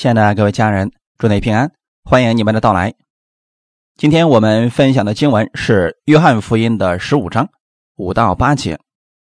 [0.00, 1.70] 亲爱的各位家人，祝你平安，
[2.04, 2.94] 欢迎你们的到来。
[3.98, 7.46] 今天我们分享的经文是《约翰福音》的十五章
[7.96, 8.80] 五到八节。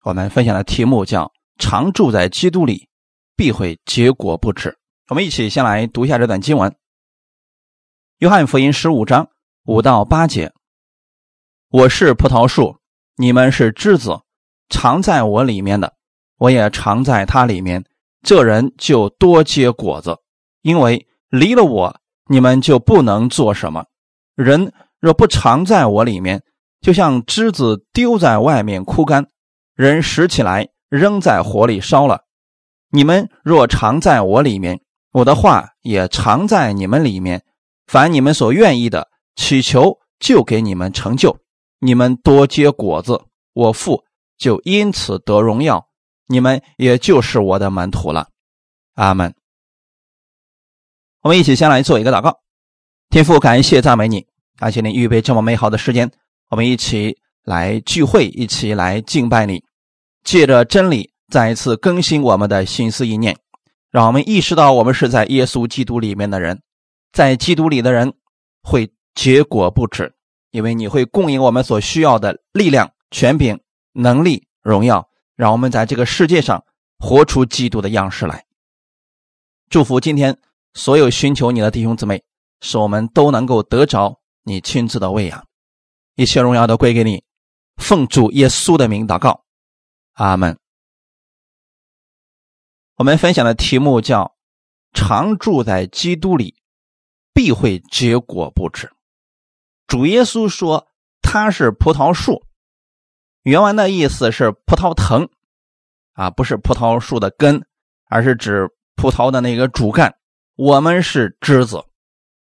[0.04, 1.31] 我们分享的题目叫
[1.62, 2.88] “常住在基督里，
[3.36, 4.75] 必会结果不止”。
[5.09, 6.71] 我们一起先来读一下这段经文，
[8.17, 9.29] 《约翰福音》十五章
[9.65, 10.51] 五到八节
[11.69, 12.79] ：“我是葡萄树，
[13.17, 14.19] 你们是枝子，
[14.69, 15.93] 常在我里面的，
[16.39, 17.85] 我也常在他里面。
[18.23, 20.17] 这人就多结果子。”
[20.64, 21.96] 因为离了我，
[22.27, 23.86] 你们就不能做什么。
[24.36, 26.42] 人若不常在我里面，
[26.82, 29.28] 就像枝子丢在外面枯干，
[29.75, 32.22] 人拾起来扔在火里烧了。
[32.89, 37.44] 你们若常在我里面，我的话也常在你们里面。
[37.86, 41.38] 凡你们所愿意的，祈求就给你们成就。
[41.80, 43.22] 你们多结果子，
[43.53, 44.03] 我父
[44.38, 45.88] 就因此得荣耀。
[46.28, 48.30] 你们也就是我的门徒了。
[48.95, 49.36] 阿门。
[51.23, 52.41] 我们一起先来做一个祷告，
[53.09, 54.27] 天父，感谢赞美你，
[54.58, 56.11] 感谢你预备这么美好的时间，
[56.50, 59.64] 我们一起来聚会，一起来敬拜你，
[60.25, 63.38] 借着真理再一次更新我们的心思意念，
[63.89, 66.61] 让我们意识到我们是在耶稣基督里面的人，
[67.14, 68.11] 在基督里的人
[68.61, 70.14] 会结果不止，
[70.52, 73.58] 因为你会供应我们所需要的力量、权柄、
[73.94, 76.66] 能力、荣耀，让我们在这个世界上
[77.00, 78.44] 活出基督的样式来。
[79.70, 80.38] 祝福今天。
[80.74, 82.24] 所有寻求你的弟兄姊妹，
[82.62, 85.46] 使我们都能够得着你亲自的喂养，
[86.16, 87.24] 一切荣耀都归给你。
[87.78, 89.44] 奉主耶稣的名祷告，
[90.14, 90.58] 阿门。
[92.96, 94.36] 我们分享的题目叫
[94.94, 96.56] “常住在基督里，
[97.34, 98.92] 必会结果不止”。
[99.88, 100.88] 主耶稣说
[101.22, 102.46] 他是葡萄树，
[103.42, 105.30] 原文的意思是葡萄藤，
[106.14, 107.66] 啊，不是葡萄树的根，
[108.06, 110.16] 而是指葡萄的那个主干。
[110.56, 111.84] 我们是枝子，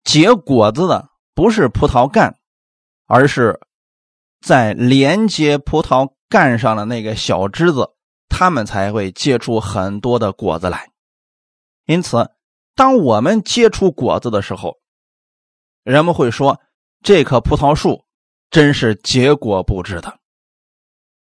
[0.05, 2.39] 结果子的不是葡萄干，
[3.07, 3.59] 而是
[4.41, 7.91] 在连接葡萄干上的那个小枝子，
[8.29, 10.93] 它们才会结出很多的果子来。
[11.87, 12.31] 因此，
[12.77, 14.77] 当我们结出果子的时候，
[15.83, 16.61] 人们会说
[17.03, 18.05] 这棵葡萄树
[18.51, 20.21] 真是结果不止的。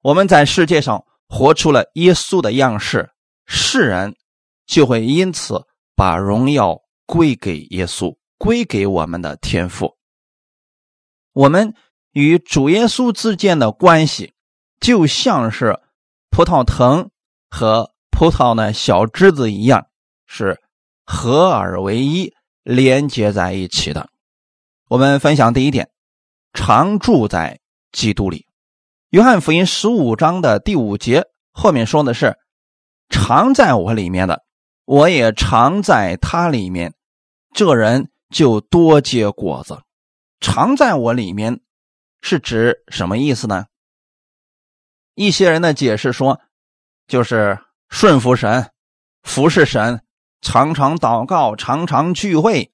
[0.03, 3.11] 我们在世界上活出了耶稣的样式，
[3.45, 4.15] 世人
[4.67, 5.67] 就会因此。
[6.01, 9.99] 把荣耀归给耶稣，归给我们的天赋。
[11.35, 11.75] 我们
[12.13, 14.33] 与主耶稣之间的关系，
[14.81, 15.79] 就像是
[16.31, 17.11] 葡萄藤
[17.51, 19.89] 和葡萄的小枝子一样，
[20.27, 20.63] 是
[21.05, 22.33] 合而为一，
[22.63, 24.09] 连接在一起的。
[24.89, 25.91] 我们分享第一点：
[26.55, 27.61] 常住在
[27.93, 28.47] 基督里。
[29.11, 32.39] 约翰福音十五章的第五节后面说的是
[33.11, 34.43] ：“常在我里面的。”
[34.91, 36.95] 我也常在他里面，
[37.55, 39.85] 这人就多结果子。
[40.41, 41.61] 常在我里面，
[42.23, 43.67] 是指什么意思呢？
[45.15, 46.41] 一些人的解释说，
[47.07, 48.73] 就是顺服神、
[49.23, 50.03] 服侍神，
[50.41, 52.73] 常常祷告，常常聚会。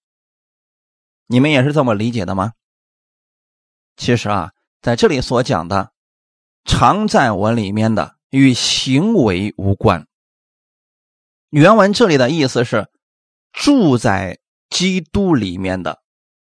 [1.27, 2.55] 你们也是这么理解的吗？
[3.99, 5.93] 其实啊，在这里所讲的
[6.65, 10.07] “常在我里面的”与行为无关。
[11.51, 12.89] 原文这里的意思是，
[13.53, 16.03] 住在基督里面的，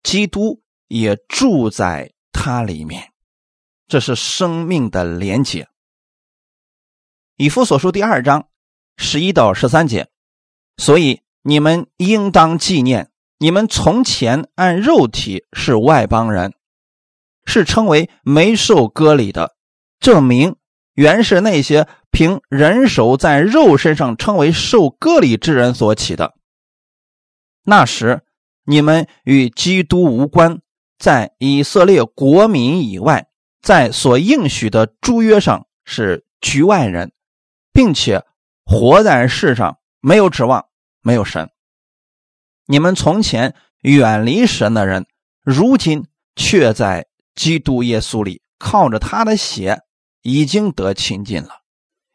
[0.01, 3.11] 基督也住在他里面，
[3.87, 5.67] 这是生命的连结。
[7.35, 8.47] 以弗所书第二章
[8.95, 10.09] 十一到十三节，
[10.77, 16.53] 所以你们应当纪念，你们从前按肉体是外邦人，
[17.45, 19.57] 是称为没受割礼的，
[19.99, 20.55] 证明
[20.93, 21.87] 原是那些。
[22.11, 26.33] 凭人手在肉身上称为受割礼之人所起的。
[27.63, 28.23] 那时
[28.63, 30.61] 你们与基督无关，
[30.97, 33.27] 在以色列国民以外，
[33.61, 37.11] 在所应许的诸约上是局外人，
[37.71, 38.23] 并且
[38.65, 40.65] 活在世上没有指望，
[41.01, 41.49] 没有神。
[42.65, 45.05] 你们从前远离神的人，
[45.43, 46.05] 如今
[46.35, 49.81] 却在基督耶稣里靠着他的血
[50.21, 51.49] 已经得亲近了。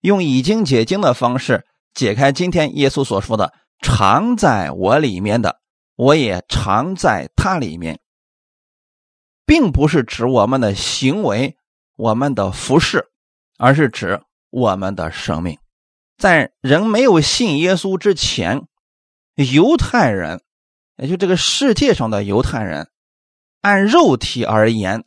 [0.02, 1.64] 用已经解经的方式
[1.94, 5.60] 解开今天耶稣所说的“常在我里面的，
[5.96, 8.00] 我也常在他里面”，
[9.46, 11.56] 并不是指我们的行为、
[11.96, 13.06] 我们的服饰，
[13.58, 14.20] 而是指
[14.50, 15.58] 我们的生命。
[16.19, 18.62] 在人没有信耶稣之前，
[19.37, 20.43] 犹太人，
[20.96, 22.90] 也就这个世界上的犹太人，
[23.60, 25.04] 按肉体而言，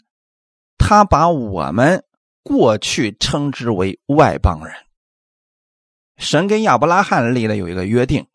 [0.77, 2.05] 他把我们
[2.43, 4.84] 过去称之为外邦人。
[6.17, 8.27] 神跟亚伯拉罕立的有一个约定，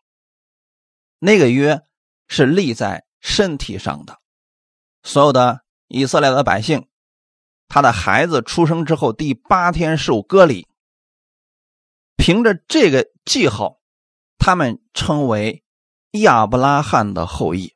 [1.19, 1.81] 那个约
[2.27, 4.19] 是立在身体上的。
[5.03, 6.87] 所有的以色列的百姓，
[7.67, 10.67] 他的孩子出生之后第八天受割礼，
[12.15, 13.79] 凭着这个记号，
[14.37, 15.63] 他们称为
[16.11, 17.75] 亚伯拉罕的后裔。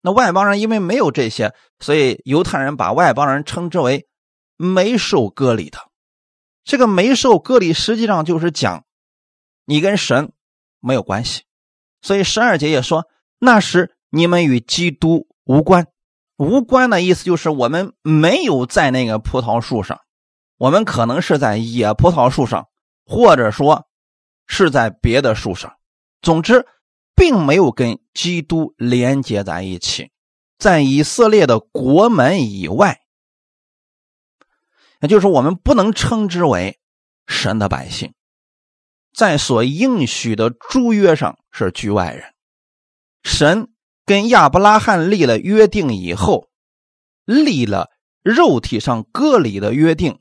[0.00, 4.08] 那外邦人因为没有这些，所以犹太人把外邦人称之为
[4.56, 5.78] 没受割礼的。
[6.64, 8.84] 这个没受割礼，实际上就是讲
[9.66, 10.32] 你跟神
[10.80, 11.42] 没有关系。
[12.00, 13.06] 所以十二节也说，
[13.38, 15.86] 那时你们与基督无关。
[16.36, 20.00] 无关的意思就是我们没有在那个葡萄树上，
[20.58, 22.66] 我们可能是在野葡萄树上，
[23.06, 23.86] 或者说
[24.46, 25.76] 是在别的树上。
[26.20, 26.66] 总之，
[27.14, 30.10] 并没有跟基督连接在一起，
[30.58, 33.03] 在以色列的国门以外。
[35.04, 36.78] 也就是我们不能称之为
[37.26, 38.14] 神的百姓，
[39.12, 42.32] 在所应许的诸约上是局外人。
[43.22, 43.68] 神
[44.06, 46.48] 跟亚伯拉罕立了约定以后，
[47.26, 47.90] 立了
[48.22, 50.20] 肉体上割礼的约定，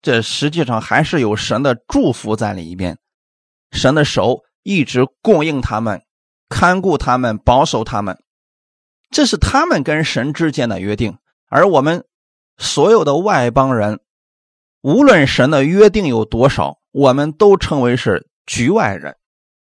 [0.00, 2.98] 这实际上还是有神的祝福在里边。
[3.70, 6.00] 神的手一直供应他们，
[6.48, 8.18] 看顾他们，保守他们，
[9.10, 11.18] 这是他们跟神之间的约定。
[11.48, 12.06] 而我们
[12.56, 14.00] 所有的外邦人。
[14.82, 19.16] 无论神的约定有多少，我们都称为是局外人。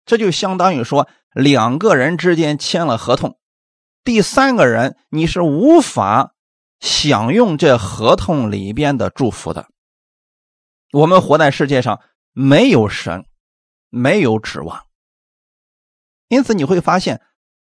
[0.04, 3.38] 这就相当于说，两个人之间签了合同，
[4.02, 6.34] 第三个人你是无法
[6.80, 9.68] 享用这合同里边的祝福的。
[10.92, 12.00] 我们活在世界上，
[12.32, 13.26] 没有神，
[13.90, 14.86] 没有指望。
[16.28, 17.20] 因此你会发现，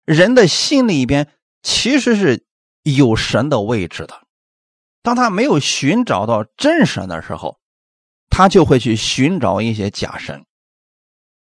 [0.04, 1.32] 人的心里边
[1.62, 2.44] 其实是
[2.82, 4.25] 有神的位置的。
[5.06, 7.60] 当他没有寻找到真神的时候，
[8.28, 10.44] 他就会去寻找一些假神。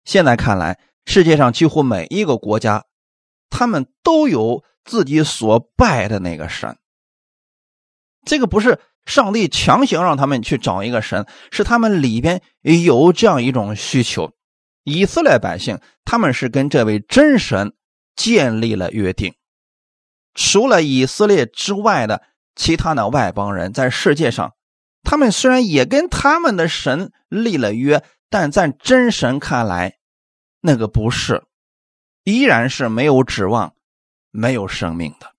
[0.04, 2.87] 现在看来，世界上几乎每一个国家，
[3.48, 6.76] 他们都有自己所拜的那个神。
[8.25, 14.32] 这个不是上帝强行让他们去找一个神，是他们里边有这样一种需求。
[14.82, 17.76] 以色列百姓他们是跟这位真神
[18.16, 19.37] 建立了约定，
[20.34, 22.25] 除了以色列之外的。
[22.56, 24.55] 其他的外邦人在世界上，
[25.03, 29.99] 他们虽然也跟他们的神立了约，但在真神看来，
[30.61, 31.44] 那个不是，
[32.25, 33.75] 依然是没有指望、
[34.31, 35.35] 没有生命的。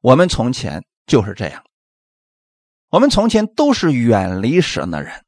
[0.00, 1.64] 我们从前就是这样，
[2.90, 5.24] 我们从前都是远离神的人。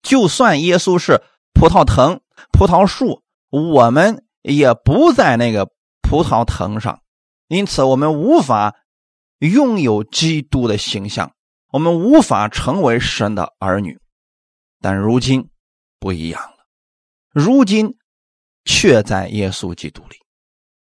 [0.00, 1.20] 就算耶稣是
[1.52, 2.20] 葡萄藤、
[2.52, 5.66] 葡萄树，我们也不在那个
[6.02, 7.02] 葡萄藤上，
[7.48, 8.76] 因此我们无法。
[9.44, 11.34] 拥有基督的形象，
[11.70, 14.00] 我们无法成为神的儿女，
[14.80, 15.50] 但如今
[15.98, 16.66] 不一样了。
[17.30, 17.98] 如今
[18.64, 20.16] 却在耶稣基督里，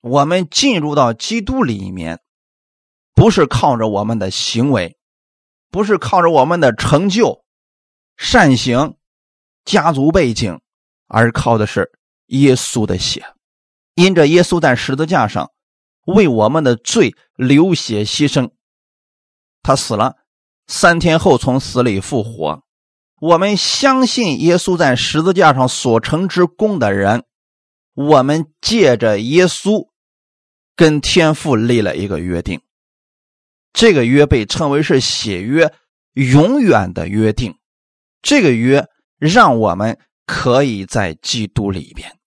[0.01, 2.19] 我们进入到基督里面，
[3.15, 4.95] 不是靠着我们的行为，
[5.71, 7.43] 不是靠着我们的成就、
[8.15, 8.95] 善行、
[9.65, 10.61] 家族背景，
[11.07, 11.91] 而靠的是
[12.27, 13.25] 耶稣的血。
[13.95, 15.49] 因着耶稣在十字架上。
[16.05, 18.51] 为我们的罪流血牺牲，
[19.61, 20.17] 他死了，
[20.67, 22.63] 三天后从死里复活。
[23.19, 27.23] 我们相信耶稣在十字架上所成之功的人，
[27.93, 29.89] 我们借着耶稣
[30.75, 32.61] 跟天父立了一个约定。
[33.73, 35.71] 这个约被称为是血约，
[36.13, 37.57] 永远的约定。
[38.21, 38.87] 这个约
[39.17, 42.17] 让我们可以在基督里边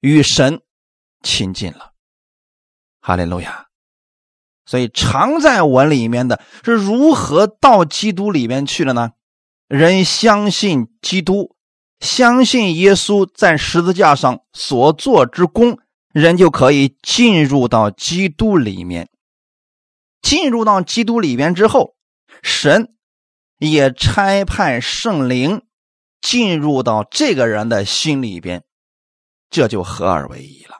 [0.00, 0.62] 与神
[1.22, 1.92] 亲近了。
[3.00, 3.66] 哈利路亚！
[4.66, 9.12] 所以常在我里面的是如何到基督里面去了呢？
[9.66, 11.56] 人相信基督，
[12.00, 15.78] 相信耶稣在十字架上所做之功，
[16.12, 19.08] 人就可以进入到基督里面。
[20.20, 21.94] 进入到基督里面之后，
[22.42, 22.94] 神
[23.58, 25.62] 也差派圣灵
[26.20, 28.64] 进入到这个人的心里边，
[29.48, 30.77] 这就合二为一了。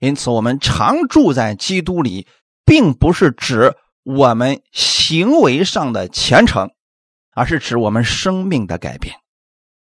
[0.00, 2.26] 因此，我们常住在基督里，
[2.64, 6.70] 并不是指我们行为上的虔诚，
[7.34, 9.14] 而是指我们生命的改变。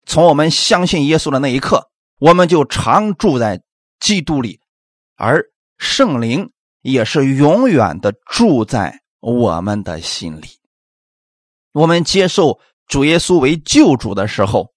[0.05, 1.89] 从我们相信耶稣的那一刻，
[2.19, 3.61] 我们就常住在
[4.01, 4.59] 基督里，
[5.15, 5.45] 而
[5.77, 6.51] 圣灵
[6.81, 10.47] 也是永远的住在我们的心里。
[11.71, 14.73] 我们接受主耶稣为救主的时候，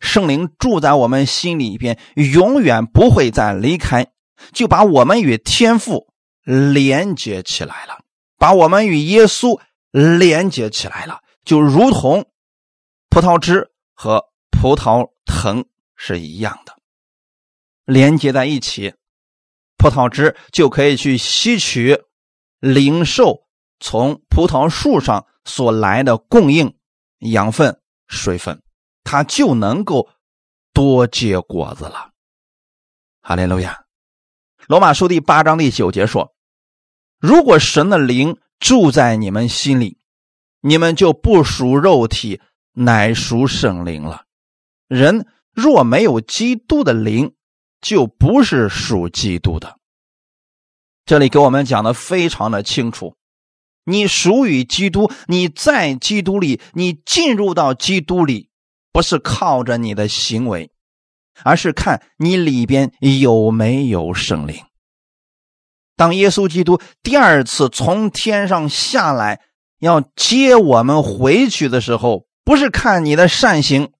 [0.00, 4.06] 圣灵住在我们心里边，永远不会再离开。
[4.52, 6.12] 就把我们与天父
[6.44, 8.02] 连接起来了，
[8.36, 12.30] 把我们与耶稣连接起来了，就如同
[13.10, 15.64] 葡萄枝和葡萄藤
[15.96, 16.76] 是一样的，
[17.84, 18.94] 连接在一起，
[19.76, 22.02] 葡萄枝就可以去吸取、
[22.60, 23.46] 灵兽
[23.80, 26.76] 从葡萄树上所来的供应
[27.18, 28.62] 养分、水分，
[29.04, 30.08] 它就能够
[30.72, 32.10] 多结果子了。
[33.20, 33.84] 哈利路亚！
[34.68, 36.34] 罗马书第八章第九节说
[37.18, 39.96] ：“如果神的灵住在你们心里，
[40.60, 42.42] 你们就不属肉体，
[42.74, 44.26] 乃属圣灵了。
[44.86, 47.34] 人若没有基督的灵，
[47.80, 49.78] 就不是属基督的。”
[51.06, 53.16] 这里给我们讲的非常的清楚：
[53.84, 58.50] 你属于基督，你在基督里，你进入到基督里，
[58.92, 60.70] 不是靠着你的行为。
[61.44, 64.64] 而是看你里边有没有圣灵。
[65.96, 69.40] 当耶稣基督第二次从天上下来
[69.80, 73.92] 要接我们回去的时候，不是看你的善行，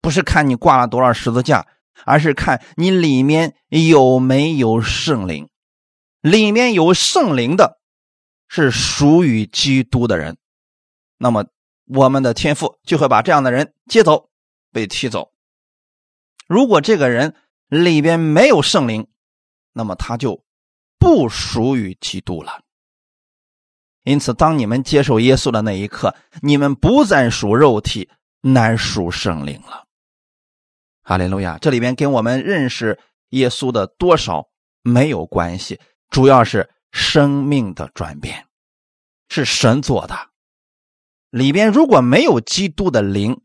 [0.00, 1.66] 不是看你挂了多少十字架，
[2.04, 5.48] 而是看你里面有没有圣灵。
[6.22, 7.78] 里面有圣灵的，
[8.48, 10.38] 是属于基督的人，
[11.18, 11.46] 那么
[11.86, 14.30] 我们的天父就会把这样的人接走，
[14.72, 15.30] 被踢走。
[16.46, 17.34] 如果这个人
[17.68, 19.06] 里边没有圣灵，
[19.72, 20.44] 那么他就
[20.98, 22.62] 不属于基督了。
[24.04, 28.08] 因此，当你们接受耶稣的那一刻，你们不再属肉体，
[28.40, 29.84] 乃属圣灵了。
[31.02, 31.58] 哈利路亚！
[31.58, 32.98] 这里边跟我们认识
[33.30, 34.48] 耶稣的多少
[34.82, 38.46] 没有关系，主要是生命的转变，
[39.28, 40.16] 是神做的。
[41.30, 43.40] 里边如果没有基督的灵，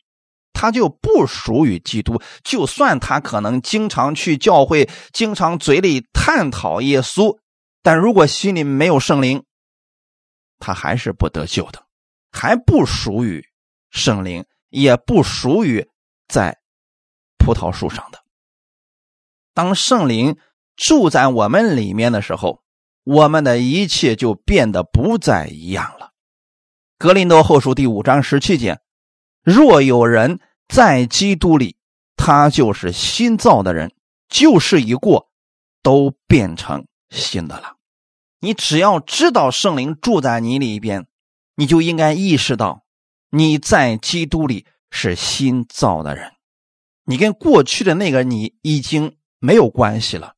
[0.62, 7.40] 他就不属于基督，就算他可能经常去教会，经常嘴里探讨耶稣，
[7.82, 9.44] 但如果心里没有圣灵，
[10.60, 11.84] 他还是不得救的，
[12.32, 13.44] 还不属于
[13.90, 15.90] 圣灵，也不属于
[16.28, 16.60] 在
[17.40, 18.20] 葡萄树上的。
[19.56, 20.38] 当圣灵
[20.76, 22.62] 住在我们里面的时候，
[23.04, 26.12] 我们的一切就变得不再一样了。
[27.00, 28.80] 格林多后书第五章十七节。
[29.44, 30.40] 若有人
[30.72, 31.76] 在基督里，
[32.16, 33.94] 他就是新造的人，
[34.30, 35.30] 旧事已过，
[35.84, 37.76] 都变成新的了。
[38.40, 41.08] 你只要知道圣灵住在你里边，
[41.56, 42.86] 你就应该意识到
[43.32, 46.32] 你在基督里是新造的人，
[47.04, 50.36] 你跟过去的那个你已经没有关系了。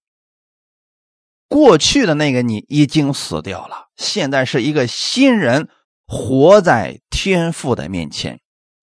[1.47, 5.69] 过去的那个你已经死掉了，现在是一个新人，
[6.07, 8.39] 活在天父的面前。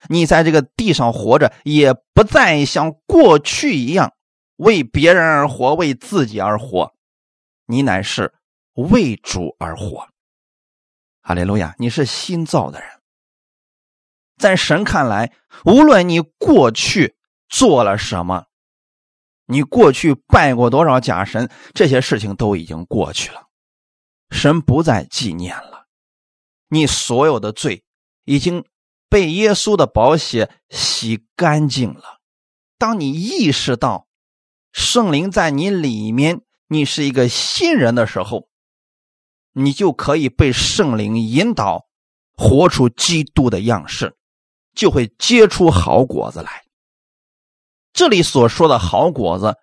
[0.09, 4.13] 你在这个地上活着，也不再像过去一样
[4.55, 6.93] 为别人而活，为自己而活，
[7.67, 8.33] 你乃是
[8.73, 10.07] 为主而活。
[11.21, 11.75] 哈利路亚！
[11.77, 12.89] 你是新造的人，
[14.37, 15.31] 在神看来，
[15.65, 17.15] 无论你过去
[17.47, 18.45] 做了什么，
[19.45, 23.47] 你过去拜过多少假神，这些事情都已经过去了，
[24.31, 25.85] 神不再纪念了，
[26.69, 27.83] 你所有的罪
[28.25, 28.65] 已经。
[29.11, 32.21] 被耶稣的宝血洗干净了。
[32.77, 34.07] 当你意识到
[34.71, 38.47] 圣灵在你里面，你是一个新人的时候，
[39.51, 41.87] 你就可以被圣灵引导，
[42.37, 44.15] 活出基督的样式，
[44.73, 46.63] 就会结出好果子来。
[47.91, 49.57] 这里所说的好果子，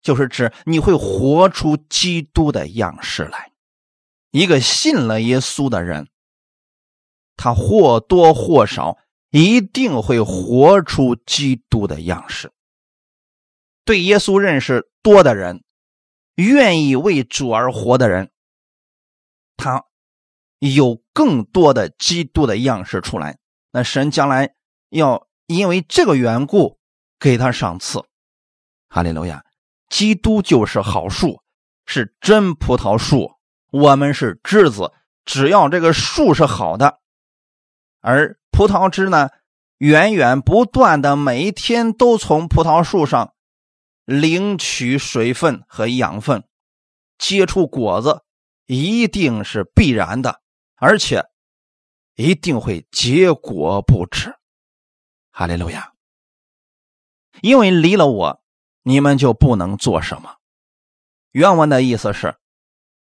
[0.00, 3.52] 就是指你会活出基督的样式来。
[4.30, 6.08] 一个信了耶稣的人。
[7.36, 8.98] 他或多或少
[9.30, 12.52] 一定会活出基督的样式。
[13.84, 15.64] 对耶稣认识多的人，
[16.36, 18.30] 愿意为主而活的人，
[19.56, 19.84] 他
[20.58, 23.38] 有更多的基督的样式出来。
[23.72, 24.54] 那神将来
[24.90, 26.78] 要因为这个缘故
[27.18, 28.04] 给他赏赐。
[28.88, 29.44] 哈利路亚！
[29.88, 31.42] 基督就是好树，
[31.86, 33.32] 是真葡萄树，
[33.70, 34.92] 我们是枝子。
[35.24, 37.00] 只要这个树是好的。
[38.02, 39.30] 而葡萄枝呢，
[39.78, 43.32] 源源不断的每一天都从葡萄树上
[44.04, 46.44] 领取水分和养分，
[47.16, 48.22] 结出果子，
[48.66, 50.40] 一定是必然的，
[50.74, 51.24] 而且
[52.16, 54.34] 一定会结果不止。
[55.30, 55.92] 哈利路亚！
[57.40, 58.42] 因为离了我，
[58.82, 60.36] 你们就不能做什么。
[61.30, 62.36] 原文的意思是，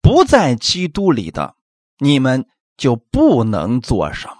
[0.02, 1.56] 不在基督里的，
[1.98, 4.39] 你们就不能做什么。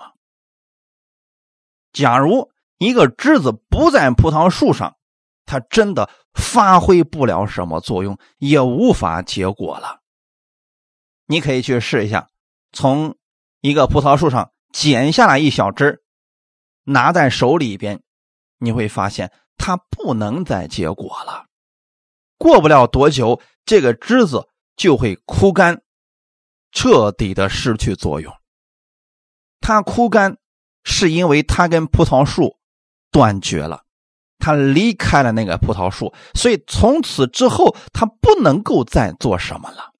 [1.93, 4.97] 假如一个枝子不在葡萄树上，
[5.45, 10.01] 它真的发挥不了什么作用，也无法结果了。
[11.27, 12.29] 你可以去试一下，
[12.73, 13.17] 从
[13.61, 16.03] 一个葡萄树上剪下来一小枝，
[16.85, 18.03] 拿在手里边，
[18.59, 21.47] 你会发现它不能再结果了。
[22.39, 25.83] 过不了多久，这个枝子就会枯干，
[26.73, 28.33] 彻底的失去作用。
[29.61, 30.39] 它枯干
[30.85, 32.59] 是因为他跟葡萄树
[33.11, 33.85] 断绝了，
[34.39, 39.93] 他离开了那个葡萄树，所以从此之后他不能够再做什么了。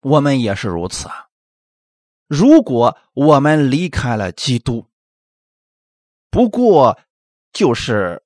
[0.00, 1.26] 我们也是如此啊！
[2.28, 4.86] 如果我们离开了基督，
[6.30, 6.98] 不过
[7.52, 8.22] 就是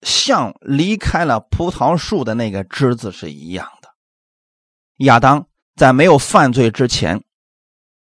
[0.00, 3.92] 像离开了葡萄树的那个枝子是一样的。
[5.04, 7.24] 亚当在没有犯罪之前，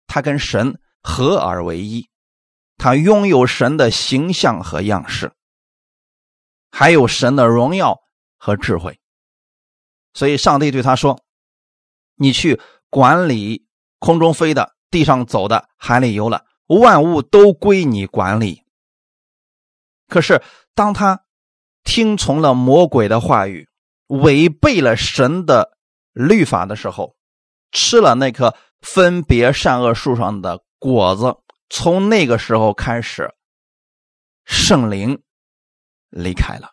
[0.06, 2.08] 他跟神合而为一，
[2.82, 5.30] 他拥有神的形象和样式，
[6.72, 8.00] 还有神的荣耀
[8.36, 8.98] 和智慧。
[10.14, 11.20] 所以，上帝对他说
[12.18, 12.60] ：“你去。”
[12.90, 13.66] 管理
[14.00, 18.64] 空中飞的、地上走的、海里游了，万物都归你管理。
[20.08, 20.42] 可是，
[20.74, 21.24] 当他
[21.84, 23.66] 听从了魔鬼的话语，
[24.08, 25.78] 违背了神的
[26.12, 27.16] 律法的时候，
[27.70, 31.34] 吃了那棵分别善恶树上的果子，
[31.72, 33.32] 从那个时候开始，
[34.44, 35.22] 圣灵
[36.10, 36.72] 离开了，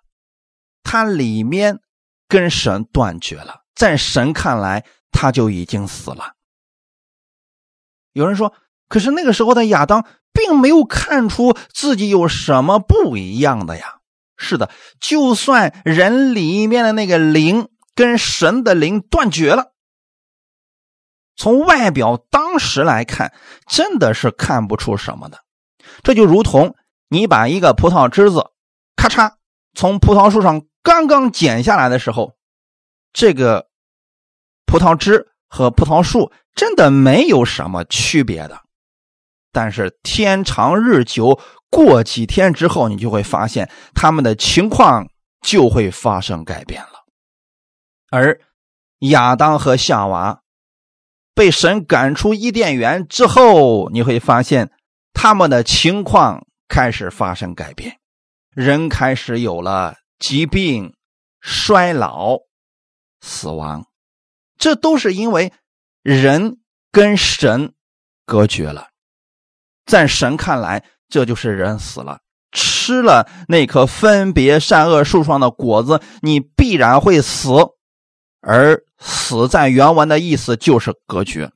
[0.84, 1.80] 他里面
[2.28, 4.86] 跟神断绝了，在神看来。
[5.12, 6.36] 他就已经死了。
[8.14, 8.54] 有人说
[8.88, 14.02] ：“可是那个时候的亚当并没有看出自己有什么不一样的呀。”
[14.38, 14.70] 是的，
[15.02, 19.74] 就算人里面的那个灵跟神的灵断绝了，
[21.40, 23.34] 从外表当时来看，
[23.66, 25.40] 真的是看不出什么的。
[26.04, 26.76] 这就如同
[27.08, 28.52] 你把一个葡萄枝子
[28.96, 29.32] 咔嚓
[29.74, 32.34] 从葡萄树上刚刚剪下来的时候，
[33.14, 33.68] 这个。
[34.72, 38.62] 葡萄枝和葡萄树真的没有什么区别的，
[39.52, 41.42] 但是天长日久，
[41.72, 45.08] 过几天之后，你就会发现他们的情况
[45.42, 47.04] 就会发生改变了。
[48.12, 48.40] 而
[49.00, 50.44] 亚当和夏娃
[51.40, 54.72] 被神赶出伊甸园之后，你会发现
[55.14, 57.98] 他们的情况开始发生改变，
[58.54, 60.94] 人开始有了疾病、
[61.40, 62.40] 衰老、
[63.22, 63.86] 死亡。
[64.58, 65.54] 这都是因为
[66.04, 66.58] 人
[66.92, 67.72] 跟神
[68.26, 68.90] 隔绝了，
[69.86, 72.20] 在神看来，这就是人死了，
[72.52, 77.48] 吃了那棵分别善恶树上的果子，你必然会死。
[78.42, 81.52] 而死在原文的意思就是隔绝。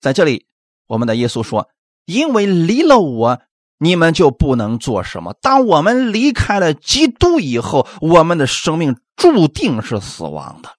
[0.00, 0.46] 在这里，
[0.86, 1.68] 我们的耶稣说
[2.06, 3.42] ：“因为离了我，
[3.78, 5.34] 你们就不能做什么。
[5.34, 10.76] 当我们离开了基督以后，我们的生命注定是死亡的。”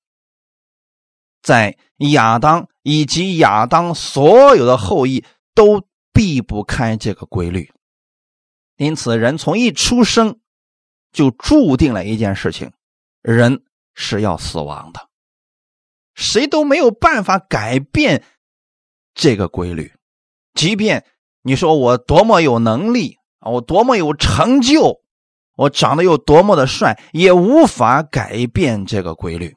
[1.43, 5.23] 在亚当以及亚当所有的后裔
[5.55, 7.71] 都避不开这个规律，
[8.77, 10.39] 因此人从一出生
[11.11, 12.71] 就注定了一件事情：
[13.21, 15.09] 人是要死亡的，
[16.13, 18.23] 谁都没有办法改变
[19.13, 19.93] 这个规律。
[20.53, 21.05] 即便
[21.41, 25.01] 你说我多么有能力啊，我多么有成就，
[25.55, 29.55] 我长得有多么的帅，也无法改变这个规律。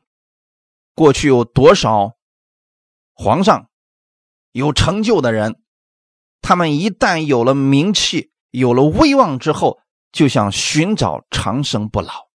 [0.94, 2.12] 过去有多少
[3.14, 3.68] 皇上
[4.52, 5.60] 有成就的人，
[6.40, 9.80] 他们一旦有了名气、有了威望之后，
[10.12, 12.28] 就想寻找长生不老。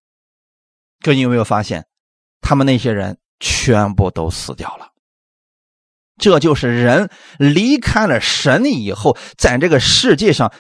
[1.08, 1.88] 可你有没有发现，
[2.42, 4.92] 他们那些人全部都死掉了？
[6.18, 10.54] 这就是人离开了神以后，在这个世界上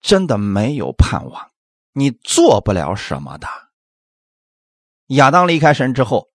[0.00, 1.52] 真的没有盼望，
[1.92, 3.46] 你做不了什么的。
[5.06, 6.30] 亚当离开神之后。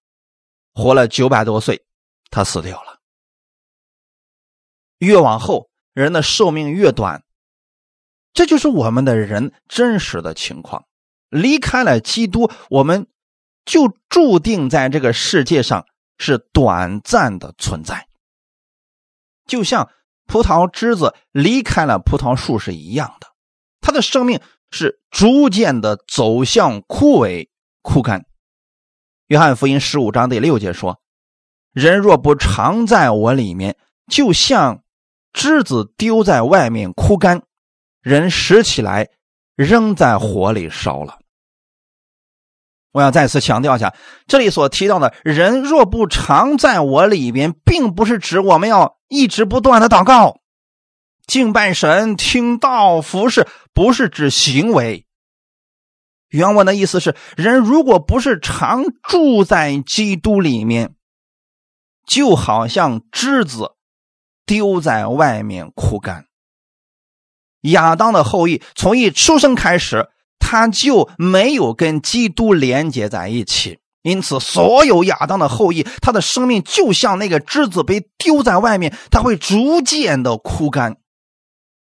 [0.80, 1.88] 活了九百多岁，
[2.30, 2.99] 他死掉了。
[4.99, 7.23] 越往后，人的寿命越短，
[8.32, 10.86] 这就是我们的人真实的情况。
[11.30, 13.08] 离开了基督，我们
[13.67, 15.86] 就注定在这个世界上
[16.17, 18.08] 是短暂的存在，
[19.45, 19.89] 就像
[20.25, 23.27] 葡萄枝子离开了葡萄树是一样的，
[23.82, 24.39] 它的生命
[24.71, 27.49] 是逐渐的走向枯萎、
[27.82, 28.25] 枯干。
[29.27, 31.01] 约翰福音十五章第六节说
[31.73, 33.75] ：“人若不常在我里面，
[34.10, 34.82] 就像
[35.34, 37.43] 枝子丢在外面枯干，
[37.99, 39.10] 人拾起来
[39.56, 41.19] 扔在火里烧了。”
[42.98, 43.94] 我要再次强调一下，
[44.26, 50.40] 这里所提到的人若不常在我里边，并不是指我们要一直不断的祷告、
[51.28, 55.06] 敬拜神、听道、服侍，不是指行为。
[56.30, 60.96] 原文的意思是：人如果不是常住在基督里面，
[62.08, 63.74] 就好像枝子
[64.44, 66.26] 丢在外面枯干。
[67.62, 70.10] 亚当的后裔从一出生开始，
[70.50, 80.96] 他就没有跟基督连接在一起，因此，所有亚当的后裔，他的生命就像那个枝子被丢在外面，他会逐渐的枯干。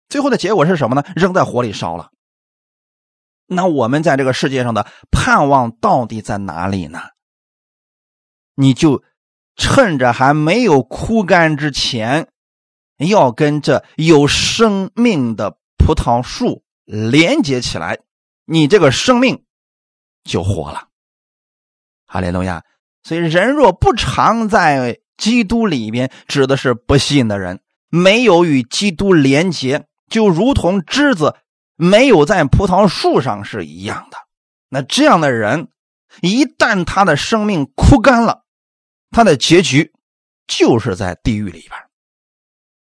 [0.08, 1.02] 最后的结果是什么呢？
[1.16, 2.10] 扔在火里烧了。
[3.48, 7.00] 那我们在这个世界上的盼望到底在哪里呢？
[8.54, 9.02] 你就
[9.56, 12.28] 趁着还没有枯干之前，
[12.98, 17.98] 要跟这有生命的葡萄树连接起来，
[18.44, 19.44] 你这个生命
[20.24, 20.88] 就活了。
[22.06, 22.64] 哈利路亚！
[23.02, 31.34] 所以人若不常在基督里边，指的是不信的人，没有与基督连结，就如同枝子
[31.74, 34.18] 没有在葡萄树上是一样的。
[34.68, 35.68] 那这样的人，
[36.20, 38.44] 一旦他的生命枯干了，
[39.10, 39.92] 他的结局
[40.46, 41.72] 就是在地狱里边。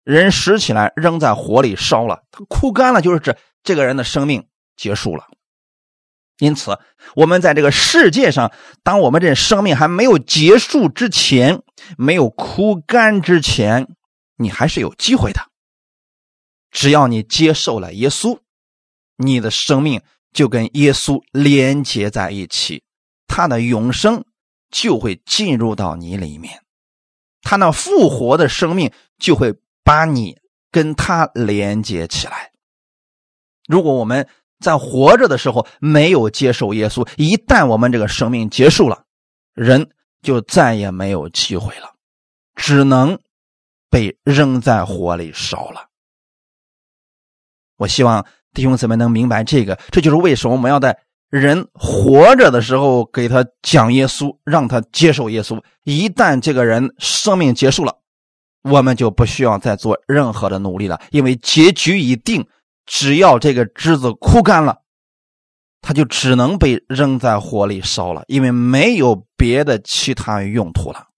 [0.04, 5.26] 人拾起来扔在火里烧了，他枯干了，就是指这个人的生命结束了。
[6.38, 6.78] 因此，
[7.14, 11.62] 我们在这个世界上，当我们这生命还没有结束之前，
[11.96, 13.86] 没有枯干之前，
[14.36, 15.40] 你还是有机会的。
[16.72, 18.40] 只要你接受了耶稣，
[19.16, 22.82] 你的生命就跟耶稣连接在一起，
[23.28, 24.24] 他的永生
[24.70, 26.62] 就会进入到你里面，
[27.42, 29.54] 他那复活的生命就会
[29.84, 30.38] 把你
[30.72, 32.50] 跟他连接起来。
[33.68, 34.26] 如果我们，
[34.62, 39.04] 在活着的时候没有接受耶稣，一旦我们这个生命结束了，
[39.54, 39.90] 人
[40.22, 41.92] 就再也没有机会了，
[42.54, 43.18] 只能
[43.90, 45.88] 被扔在火里烧了。
[47.76, 50.96] 我希望弟兄姊妹能明白这个，这就是为什么我们要在
[51.28, 55.60] 人活着的时候给他讲耶稣，让他接受耶稣。
[55.84, 57.98] 一旦这个人生命结束了，
[58.62, 62.46] 我们就不需要再做任何的努力了，因为结局已定。
[62.86, 64.82] 只要这个枝子枯干了，
[65.80, 71.08] 它就只能被扔在火里烧了，因为没有别的其他用途了。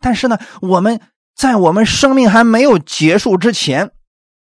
[0.00, 1.00] 但是呢，我们
[1.34, 3.90] 在我们生命还没有结束之前，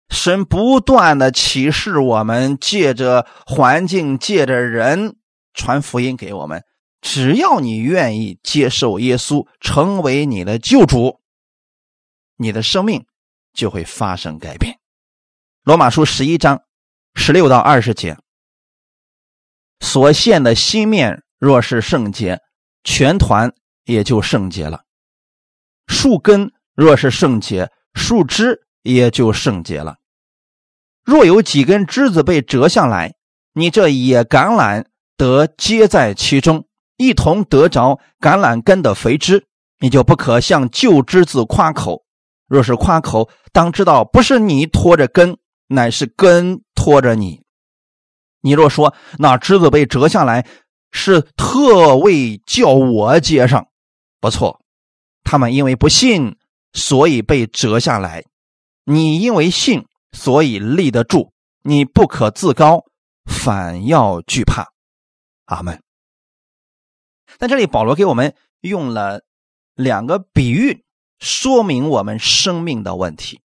[0.09, 5.17] 神不断的启示我们，借着环境，借着人
[5.53, 6.63] 传福音给我们。
[7.01, 11.19] 只要你愿意接受耶稣，成为你的救主，
[12.37, 13.05] 你的生命
[13.53, 14.79] 就会发生改变。
[15.67, 16.61] 罗马书十一章
[17.13, 18.17] 十六到二十节，
[19.81, 22.39] 所现的新面若是圣洁，
[22.85, 23.51] 全团
[23.83, 24.83] 也就圣洁了；
[25.85, 29.97] 树根若是圣洁，树枝也就圣洁了。
[31.03, 33.15] 若有几根枝子被折下来，
[33.51, 34.85] 你这野橄榄
[35.17, 39.45] 得接在其中，一同得着橄榄根的肥枝，
[39.81, 42.05] 你就不可向旧枝子夸口。
[42.47, 45.37] 若是夸口，当知道不是你拖着根。
[45.67, 47.43] 乃是根托着你。
[48.41, 50.47] 你若说那枝子被折下来
[50.91, 53.67] 是特为叫我接上，
[54.19, 54.61] 不错。
[55.23, 56.37] 他们因为不信，
[56.71, 58.21] 所以被折下来；
[58.85, 61.33] 你因为信，所以立得住。
[61.63, 62.85] 你不可自高，
[63.25, 64.71] 反要惧怕。
[65.45, 65.83] 阿门。
[67.37, 69.23] 在这里，保罗给我们用了
[69.75, 70.85] 两个比喻，
[71.19, 73.41] 说明我们生命的问题。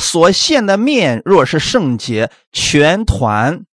[0.00, 3.66] 所现的面若是圣洁，全团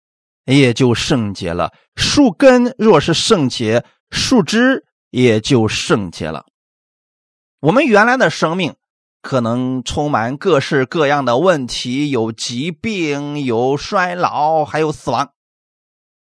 [0.47, 6.47] 也就圣洁了；树根若是圣洁，树枝也就圣洁了。
[7.61, 8.75] 我们原来的生命
[9.21, 15.33] 可能充满各式各样的问题，有疾病，有衰老，还有死亡。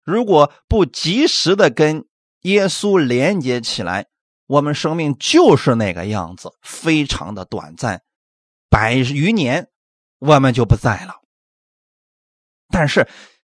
[0.03, 2.05] 如果不及时的跟
[2.41, 4.07] 耶稣连接起来，
[4.47, 8.01] 我们生命就是那个样子，非常的短暂，
[8.69, 9.69] 百余年。
[10.19, 11.21] 我们就不在了。
[12.69, 13.07] 但是，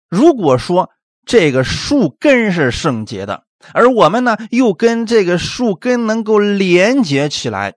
[0.08, 0.90] 如果说
[1.26, 7.74] 这个树根是圣洁的，而我们呢又跟这个树根能够连接起来，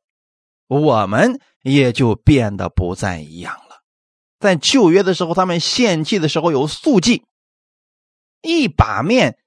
[0.67, 3.81] 我们也就变得不再一样了。
[4.39, 7.25] 在旧约的时候，他们献祭的时候有素祭，
[8.41, 9.39] 一把面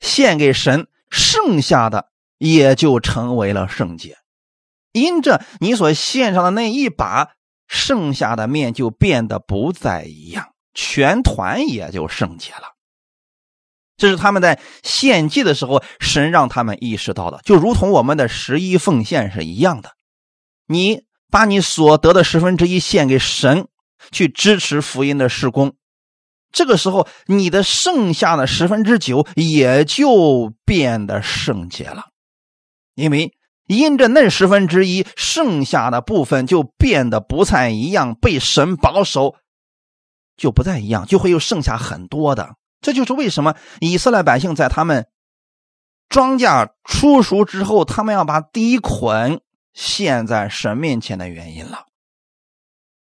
[0.00, 4.16] 献给神，剩下的也就成为了圣洁。
[4.92, 7.34] 因着你所献上的那一把。
[7.66, 12.74] 剩下的面就变得不再一样，全团也就圣洁了。
[13.96, 19.92] 这是他们在献祭的时候，神让他们意识到的，就如同我们的十一奉献是一样的。
[20.66, 23.68] 你把你所得的十分之一献给神，
[24.10, 25.74] 去支持福音的施工，
[26.52, 32.06] 这个时候你的剩下的十分之九也就变得圣洁了，
[32.94, 33.32] 因为。
[33.66, 39.36] 因着那十分之一，剩下的部分就变得不再一样，被神保守，
[40.36, 42.56] 就不再一样，就会有剩下很多的。
[42.80, 45.06] 这就是为什么以色列百姓在他们
[46.10, 49.40] 庄稼出熟之后，他们要把第一捆
[49.72, 51.86] 献在神面前的原因了。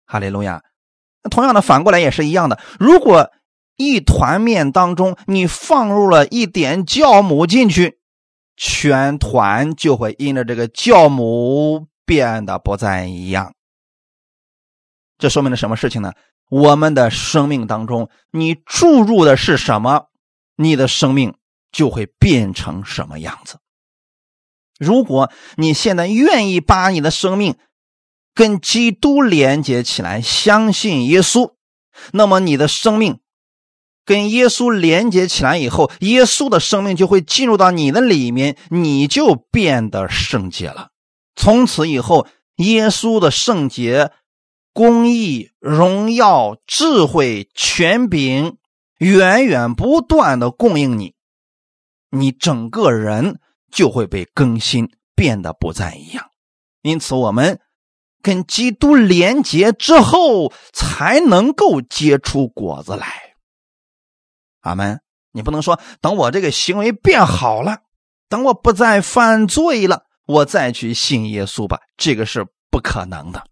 [0.05, 0.63] 哈利路亚。
[1.23, 2.59] 那同样的，反过来也是一样的。
[2.81, 3.31] 如果
[3.77, 8.00] 一团面当中你放入了一点酵母进去，
[8.63, 13.55] 全团就会因着这个酵母变得不再一样。
[15.17, 16.13] 这说明了什么事情呢？
[16.51, 20.09] 我们的生命当中，你注入的是什么，
[20.57, 21.37] 你的生命
[21.73, 23.61] 就会变成什么样子。
[24.79, 27.57] 如果你现在愿意把你的生命
[28.35, 31.55] 跟基督连接起来，相信耶稣，
[32.13, 33.21] 那么你的生命
[34.11, 40.89] 跟耶稣连接起来以后，耶稣的生命就会进入到你的里面，你就变得圣洁了。
[41.37, 44.11] 从此以后，耶稣的圣洁。
[44.73, 48.57] 公义、荣耀、智慧、权柄，
[48.99, 51.15] 源源不断的供应你，
[52.11, 53.41] 你整个人
[53.73, 56.31] 就会被更新，变得不再一样。
[56.83, 57.61] 因此，我们
[58.23, 63.30] 跟基督连结之后，才能够结出果子来。
[64.61, 65.01] 阿门。
[65.33, 67.79] 你不能说等我这个行为变好了，
[68.29, 73.45] 等我不再犯罪了，我再去信耶稣吧，这个是不可能的。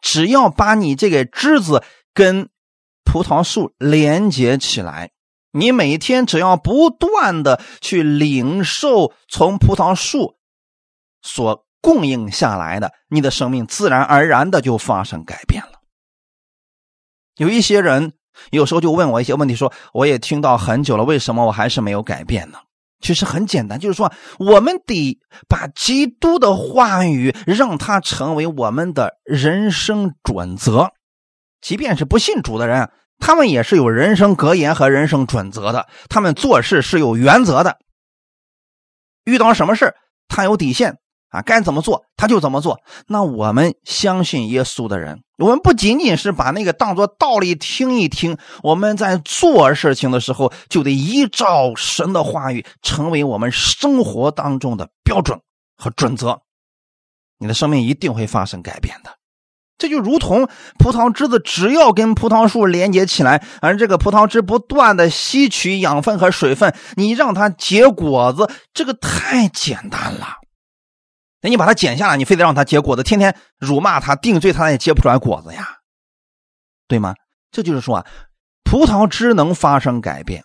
[0.00, 1.82] 只要把你这个枝子
[2.14, 2.48] 跟
[3.04, 5.10] 葡萄树连接起来，
[5.50, 10.38] 你每天只要不断的去领受从葡萄树
[11.22, 15.80] 所供应下来的，你的生命自然而然的就发生改变了。
[17.36, 18.14] 有一些人
[18.50, 22.58] 有时候就问我一些问题，说我也听到很久了，为什么我还是没有改变呢？
[23.00, 25.18] 其实很简单，就是说，我们得
[25.48, 30.90] 把基督的话语让它成为我们的人生准则。
[31.60, 35.86] 即便是不信主的人，他们也是有人生格言和人生准则的。
[36.08, 37.78] 他们做事是有原则的。
[39.24, 39.94] 遇到什么事
[40.28, 40.98] 他有底线。
[41.28, 42.80] 啊，该怎么做他就怎么做。
[43.06, 55.38] 那我们相信耶稣的人，我们不仅仅是把那个当做道理听一听，我们在做事情的时候就得依照神的话语，成为我们生活当中的标准
[55.76, 56.40] 和准则。
[57.38, 59.10] 你的生命一定会发生改变的。
[59.76, 60.48] 这就如同
[60.78, 70.38] 葡萄枝子，只要跟葡萄树连接起来，而这个葡萄枝不断的吸取养分和水分，你让它结果子，这个太简单了。
[71.50, 75.78] 你把它剪下来，你非得让它结果子，天天辱骂它、定罪它，也结不出来果子呀，
[76.88, 77.14] 对吗？
[77.50, 78.06] 这就是说啊，
[78.64, 80.44] 葡萄枝能发生改变，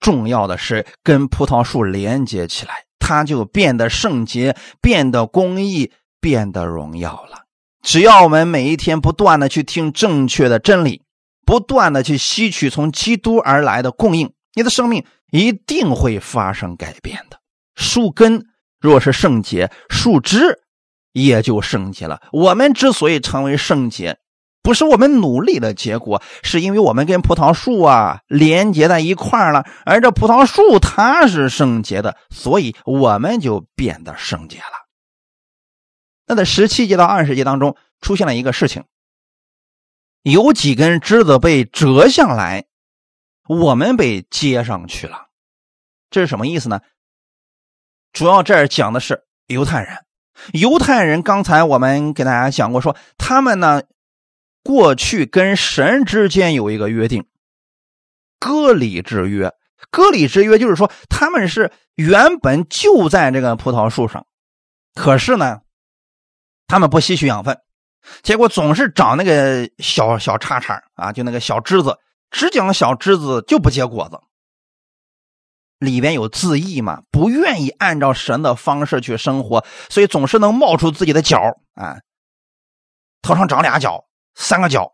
[0.00, 7.44] 重要的是跟葡萄树连接起来，它就变得圣洁、变得公义、变得荣耀了。
[7.82, 11.02] 只要我们每一天不断的去听正确的真理，
[11.44, 17.38] 不断的去吸取从基督而来的供应，你的生命一定会发生改变的。
[17.74, 18.46] 树根。
[18.82, 20.60] 若是圣洁，树枝
[21.12, 22.20] 也就圣洁了。
[22.32, 24.18] 我们之所以成为圣洁，
[24.60, 29.64] 不是我们努力的结果，是因为我们跟葡萄树啊连接在一块了。
[29.86, 34.88] 而这葡萄树它是圣洁的，所以我们就变得圣洁了。
[36.26, 38.84] 那在十七节到二十节当中出现了一个事情，
[40.22, 42.64] 有几根枝子被折下来，
[43.46, 45.26] 我们被接上去了。
[46.10, 46.80] 这是什么意思呢？
[48.12, 49.96] 主要这儿讲的是犹太人，
[50.52, 53.82] 犹太人刚才我们给大家讲过，说他们呢
[54.62, 57.26] 过去跟神之间有一个约定，
[58.38, 59.52] 割礼之约。
[59.90, 64.26] 割礼之约就是说他们是原本就在这个葡萄树上，
[64.94, 65.60] 可是呢，
[66.68, 67.58] 他们不吸取养分，
[68.22, 71.98] 结果总是长那个小小叉叉啊，就那个小枝子，
[72.30, 74.20] 只长小枝子就不结果子。
[75.82, 81.38] 里边有自义嘛，不愿意按照神的方式去生活，所以总是能冒出自己的角
[81.74, 81.96] 啊，
[83.20, 84.04] 头上长俩角、
[84.36, 84.92] 三个角。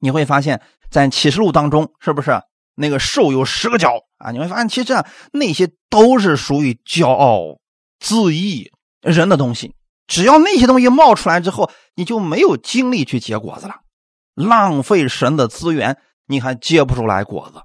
[0.00, 0.60] 你会发现
[0.90, 2.42] 在启示录当中，是不是
[2.74, 4.32] 那个兽有十个角啊？
[4.32, 4.92] 你会发现，其实
[5.32, 7.60] 那些都是属于骄傲、
[8.00, 9.72] 自义人的东西。
[10.08, 13.74] 只要那些东西冒出来之后，你就没有精力去结果子了，
[14.34, 17.62] 浪费神的资源，你还结不出来果子。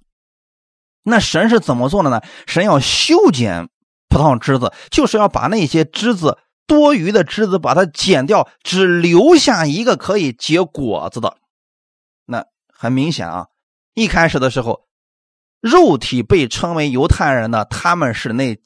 [1.03, 2.21] 那神是怎么做的呢？
[2.47, 3.69] 神要修剪
[4.09, 11.35] 葡萄枝子，就是要把那些枝子多余的枝子把它剪掉，只留下一个可以结果子的。
[12.25, 13.47] 那很明显啊，
[13.93, 14.87] 一开始的时候，
[15.59, 18.57] 肉体被称为犹太人的，他们是那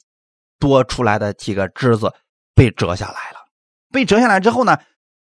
[0.60, 2.12] 多出来的几个枝子
[2.54, 3.48] 被折下来了。
[3.90, 4.78] 被折下来之后呢，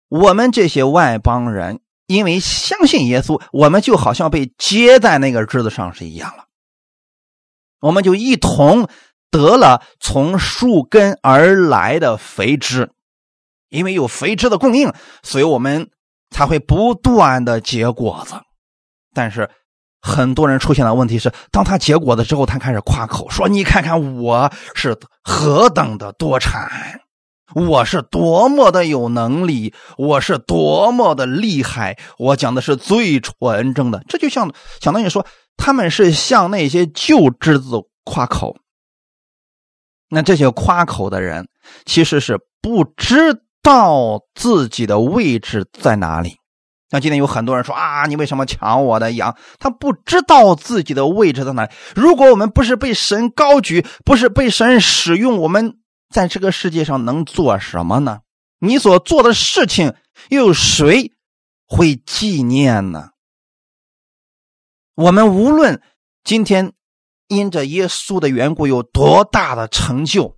[0.09, 6.48] 我们这些外邦人因为相信耶稣，我们就好像被接在那个枝子上是一样了。
[7.81, 8.89] 我们就一同
[9.31, 12.91] 得了从树根而来的肥枝，
[13.69, 15.91] 因为有肥枝的供应，所以我们
[16.31, 18.35] 才会不断的结果子。
[19.15, 19.51] 但是
[20.01, 27.01] 很多人出现的问题是，当他结果子之后，他开始夸口说：“你看看我是何等的多产。”
[27.55, 31.97] 我是多么的有能力，我是多么的厉害。
[32.19, 35.25] 我讲的是最纯正的，这就像相当于说，
[35.59, 38.57] 他们是向那些旧之子夸口。
[40.09, 41.49] 那这些夸口的人，
[41.85, 46.37] 其实是不知道自己的位置在哪里。
[46.89, 49.37] 像今天有很多人说啊，你为什么抢我的羊？
[49.59, 51.71] 他不知道自己的位置在哪里。
[51.95, 55.75] 如果我们不是被神高举，不是被神使用，我们。
[56.11, 58.21] 在这个世界上能做什么呢？
[58.61, 59.95] 你所做的事情
[60.31, 61.13] 又有谁
[61.67, 63.11] 会纪念呢？
[64.99, 65.81] 我们无论
[66.25, 66.73] 今天
[67.29, 70.37] 因着耶稣的缘故有多大的成就，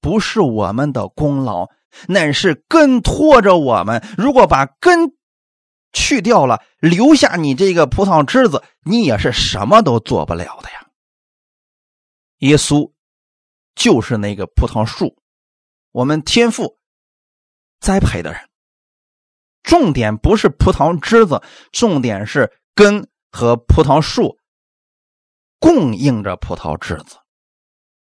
[0.00, 1.68] 不是我们的功劳，
[2.08, 4.02] 乃是根拖着我们。
[4.16, 5.14] 如果把根
[5.92, 10.88] 去掉了，留下你这个葡萄枝子，你也是什么都做不了的呀。
[12.38, 12.90] 耶稣。
[13.74, 15.18] 就是那个葡萄树，
[15.90, 16.78] 我们天赋
[17.80, 18.40] 栽培的人。
[19.64, 21.42] 重点不是葡萄枝子，
[21.72, 24.38] 重点是根和葡萄树
[25.58, 27.16] 供应着葡萄枝子。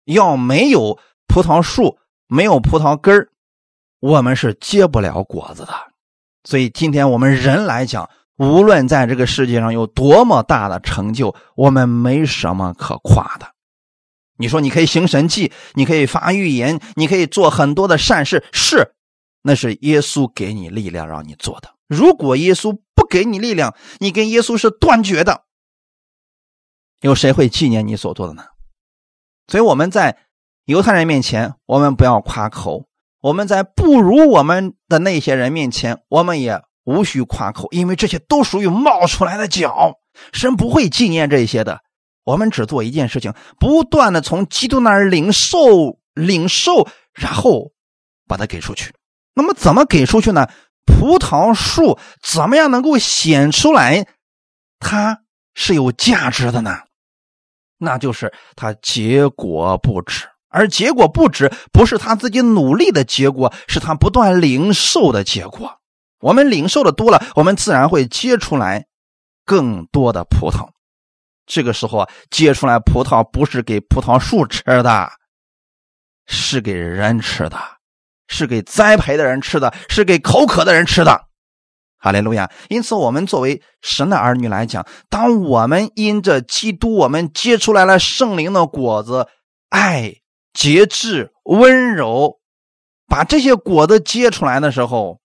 [0.05, 3.31] 要没有葡萄树，没有葡萄根
[3.99, 5.73] 我们是结不了果子的。
[6.45, 13.47] 所以，今天我们人来讲，无论在这个世界上有多么大的成就，我们没什么可夸的。
[14.37, 18.93] 你说你可以行神迹，你可以发预言，你可以做很多的善事，是，
[19.41, 21.71] 那是耶稣给你力量让你做的。
[21.87, 22.77] 如果耶稣
[23.13, 25.43] 给你力量，你跟耶稣是断绝的，
[27.03, 28.45] 有谁会纪念你所做的呢？
[29.49, 30.17] 所以我们在
[30.65, 32.87] 犹太人面前，我们不要夸口；
[33.21, 39.99] 我们在不如我们的那些人面前，我们也无需夸口，因为这些都属于冒出来的脚，
[40.33, 41.83] 神不会纪念这些的。
[42.25, 47.73] 我们只做一件事情，不断的从基督那儿领受、领受，然后
[48.27, 48.95] 把它给出去。
[49.35, 50.49] 那么怎么给出去呢？
[50.85, 54.07] 葡萄树怎么样能够显出来
[54.79, 55.23] 它
[55.55, 56.79] 是有价值的呢？
[57.79, 65.79] 那就是它结果不止，而结果不止不是他自己努力的结果，是他不断零售的结果。
[66.21, 68.87] 我们零售的多了，我们自然会结出来
[69.45, 70.69] 更多的葡萄。
[71.45, 75.11] 这个时候啊，结出来葡萄不是给葡萄树吃的，
[76.27, 77.59] 是给人吃的，
[78.33, 81.27] 是给栽培的人吃的，是给口渴的人吃的。
[81.99, 82.51] 哈利路亚！
[82.69, 89.29] 因此，我们作为神的儿女来讲，当我们因着基督，我们结出来了圣灵的果子，
[89.69, 90.15] 爱、
[90.53, 92.41] 节制、温柔，
[93.07, 95.21] 把这些果子结出来的时候，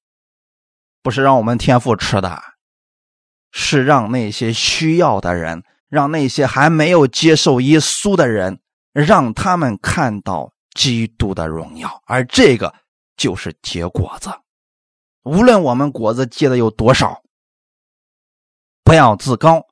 [1.02, 2.39] 不是让我们天赋吃的，
[3.52, 5.63] 是让那些需要的人。
[5.89, 8.60] 让那些还没有接受耶稣的人，
[8.91, 12.74] 让他们看到基督的荣耀，而这个
[13.17, 14.30] 就是结果子。
[15.23, 17.21] 无论我们果子结的有多少，
[18.84, 19.65] 不要自高，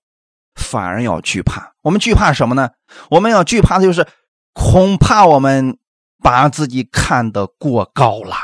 [0.56, 1.74] 反而要惧怕。
[1.82, 2.72] 我们惧怕什么呢？
[3.10, 4.06] 我们要惧怕的就是，
[4.54, 5.78] 恐怕我们
[6.22, 8.36] 把自己看得过高了，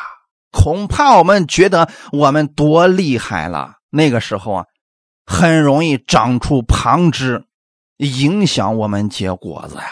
[0.51, 3.73] 恐怕我们觉得我们多厉害了。
[3.89, 4.65] 那个时候啊，
[5.25, 7.45] 很容易长出旁枝。
[7.97, 9.85] 影响我们结果子呀，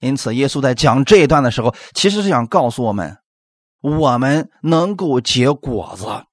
[0.00, 3.16] 因此耶稣在讲这一段的时候，其实是想告诉我们，
[3.82, 6.24] 我们能够结果子，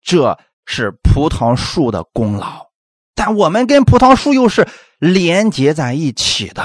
[0.00, 2.66] 这是葡萄树的功劳，
[3.16, 4.68] 但我们跟葡萄树又是
[5.00, 6.62] 连接在一起的。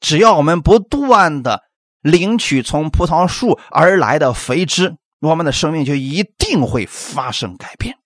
[0.00, 1.62] 只要我们不断的
[2.00, 7.96] 领取从葡萄树而来的肥汁，我们的生命就一定会发生改变。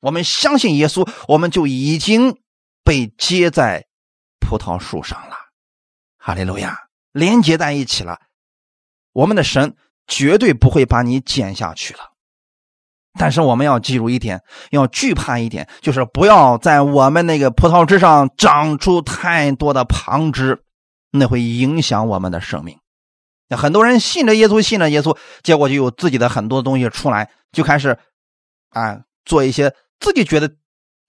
[0.00, 2.38] 我们相信耶稣，我们就已经。
[2.84, 3.86] 被接在
[4.40, 5.36] 葡萄树上了，
[6.16, 8.18] 哈利路亚，连接在一起了。
[9.12, 9.76] 我们的神
[10.08, 12.00] 绝对不会把你剪下去了。
[13.18, 20.64] 但是我们要记住一点，要惧怕一点，就是不要在我们那个葡萄枝上长出太多的旁枝，
[21.12, 22.80] 那会影响我们的生命。
[23.48, 27.98] 那很多人信着耶稣，信着耶稣，结果就有自己的很多东西出来，就开始
[28.70, 30.50] 啊做一些自己觉得。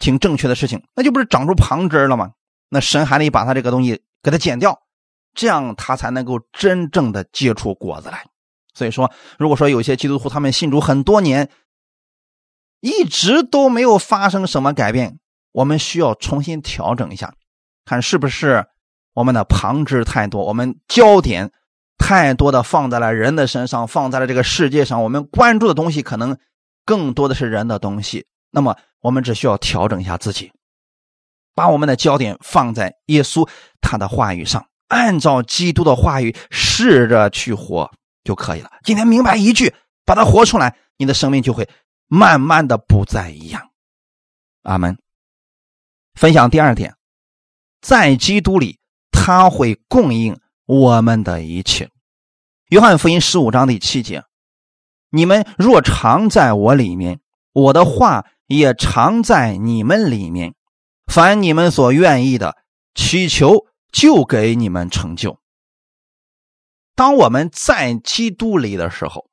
[0.01, 2.31] 挺正确的事情，那就不是长出旁枝了吗？
[2.69, 4.79] 那神还得把他这个东西给他剪掉，
[5.33, 8.25] 这样他才能够真正的结出果子来。
[8.73, 11.49] 所以说，如果说有些基督徒他们信主很多年，
[12.81, 15.19] 一直都没有发生什么改变，
[15.51, 17.33] 我们需要重新调整一下，
[17.85, 18.65] 看是不是
[19.13, 21.51] 我们的旁支太多，我们焦点
[21.97, 26.37] 太多的放在了人的身上，放在了这个世界上，我们关注的东西可能
[26.85, 28.27] 更多的是人的东西。
[28.51, 30.51] 那么，我们只需要调整一下自己，
[31.53, 33.47] 把我们的焦点放在耶稣
[33.81, 37.91] 他的话语上，按照基督的话语试着去活
[38.23, 38.69] 就可以了。
[38.83, 39.73] 今天明白一句，
[40.05, 41.69] 把它活出来，你的生命就会
[42.07, 43.69] 慢慢的不再一样。
[44.63, 44.97] 阿门。
[46.15, 46.95] 分享第二点，
[47.81, 48.79] 在基督里，
[49.11, 51.89] 他会供应我们的一切。
[52.69, 54.23] 约翰福音十五章第七节：
[55.09, 57.19] 你们若常在我里面，
[57.53, 58.25] 我的话。
[58.49, 60.55] 也常在你们里面，
[61.05, 62.57] 凡你们所愿意的，
[62.95, 65.38] 祈求就给你们成就。
[66.99, 69.29] 当我们在基督里的时候，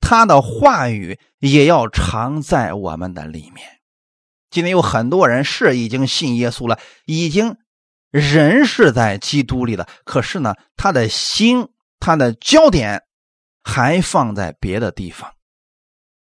[0.00, 3.80] 他的话语也要常在我们的里面。
[4.50, 7.56] 今天有很多人是已经信耶稣了，已经
[8.12, 13.02] 人是在基督里的，可是呢，他的心、他的焦点
[13.64, 15.34] 还放在别的地方。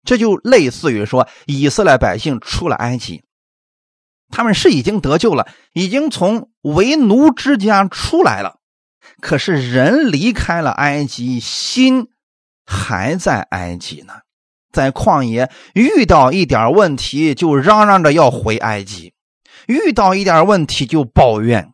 [0.04, 3.24] 这就类似于说，以色列百姓出了埃及，
[4.30, 8.57] 他们是已经得救了，已经从为奴之家出来了。
[9.22, 12.09] 可是人离开了埃及，心
[12.65, 14.13] 还在埃及呢，
[14.72, 19.13] 在旷野遇到一点问题就嚷嚷着要回埃及，
[19.68, 21.74] 遇到一点问题就抱怨，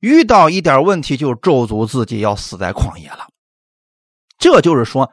[0.00, 3.28] 遇到一点问题就咒诅自己要死在旷野了。
[4.38, 5.12] 这就是说。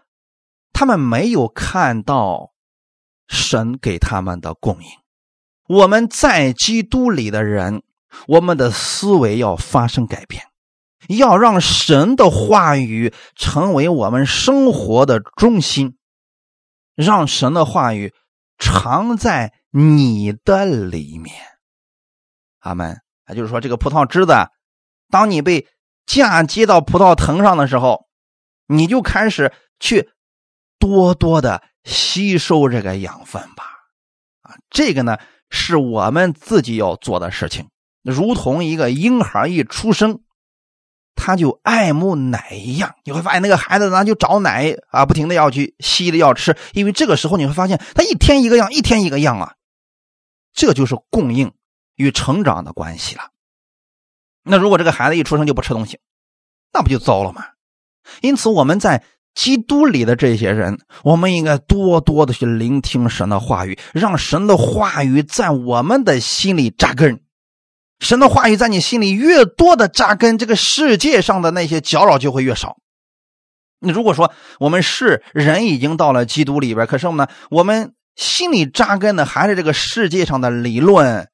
[0.76, 2.52] 他们没有看到
[3.28, 4.90] 神给他们的供应。
[5.68, 7.84] 我们在基督里的人，
[8.28, 10.44] 我们的思维要发生改变，
[11.08, 15.98] 要让神的话语成为我们生活的中心，
[16.96, 18.14] 让神的话语
[18.58, 21.36] 藏在你的里面。
[22.60, 23.02] 阿门。
[23.30, 24.34] 也就是说，这个葡萄枝子，
[25.10, 25.68] 当你被
[26.06, 28.08] 嫁接到葡萄藤上的时候，
[28.68, 30.10] 你就开始去。
[30.80, 33.64] 多多的吸收这个养分吧，
[34.42, 35.18] 啊，这个呢
[35.50, 37.70] 是我们自己要做的事情。
[38.02, 40.23] 如同一个婴孩一出生，
[41.16, 49.54] 他就爱慕奶一样，你会发现那个孩子呢就找奶啊，不停的要去吸的要吃，因为这个时候你会发现他一天一个样，一天一个样啊，
[50.54, 51.52] 这就是供应
[51.96, 53.30] 与成长的关系了。
[54.44, 56.00] 那如果这个孩子一出生就不吃东西，
[56.72, 57.46] 那不就糟了吗？
[58.22, 59.04] 因此我们在。
[59.36, 67.20] 基督里的这些人，我们应该多多的去聆听神的话语，让神的话语在我们的心里扎根。
[68.04, 72.78] 神的话语在你心里越多的扎根，这个世界上的那些搅扰就会越少。
[73.80, 81.30] 你如果说我们是人已经到了基督里边，可是呢，我们心里扎根的还是这个世界上的理论、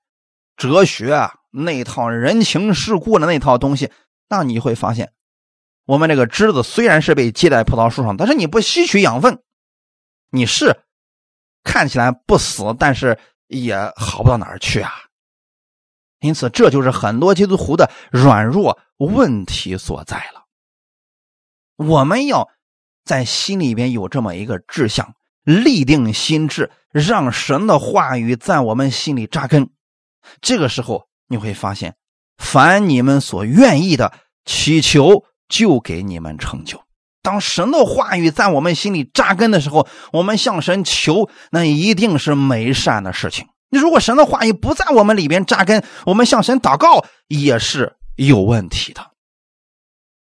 [0.55, 3.91] 哲学啊那套人情世故的那套东西，
[4.29, 5.11] 那你会发现。
[5.85, 9.39] 我们这个枝子虽然是被接在葡萄树上，但是你不吸取养分，
[10.29, 10.81] 你是
[11.63, 13.17] 看起来不死，但是
[13.47, 14.91] 也好不到哪儿去啊。
[16.19, 20.45] 因此，这就是很多基督徒的软弱问题所在了。
[21.77, 22.49] 我们要
[23.03, 29.69] 在心里边有这么一个志向，立定心志，让神的话语在我们心里扎根。
[30.41, 31.95] 这个时候，你会发现，
[32.37, 34.13] 凡你们所愿意的
[34.45, 35.25] 祈求。
[35.49, 36.83] 就给你们成就。
[37.23, 43.47] 当神的话语在我们心里扎根的时候，我们向神求，那一定是美善的事情。
[43.69, 49.11] 你如果神的话语不在我们里边扎根，我们向神祷告也是有问题的。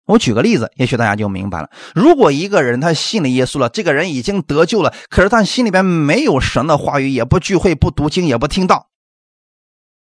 [0.06, 1.70] 我举个例子，也许大家就明白了。
[1.96, 8.90] 如果一个人他信了耶稣了，这个人已经得救了，可是他心里边没有神的话语，也不聚会，不读经，也不听道，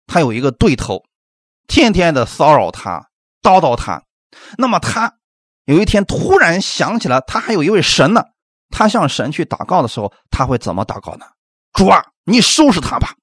[0.07, 1.03] 他有一个对头，
[1.66, 3.09] 天天的骚扰他，
[3.43, 4.05] 叨叨他。
[4.59, 5.14] 那么他
[5.64, 8.22] 有一天突然想起了，他还有一位神呢。
[8.68, 11.27] 他向神去祷告的时候，他会怎么祷告呢？
[11.72, 13.14] 主啊，你收拾他吧，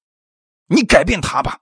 [0.67, 1.59] 你改变他吧。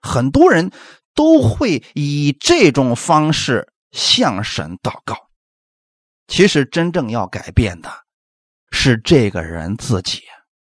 [0.00, 0.72] 很多人
[1.14, 5.28] 都会以这种方式向神祷告。
[6.26, 7.90] 其实真正要改变的
[8.72, 10.22] 是这个人自己。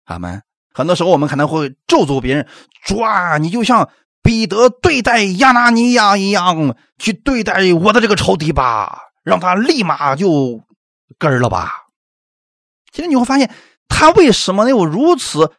[0.06, 0.44] 阿门。
[0.74, 2.48] 很多时候我们可能会咒诅别人，
[2.86, 3.90] 抓，你就像。
[4.22, 10.62] 彼得对待亚拿尼亚一样去对待我的这个仇敌吧，让他立马就
[11.18, 11.86] 根了吧。
[12.92, 13.50] 其实你会发现，
[13.88, 15.54] 他为什么能有如此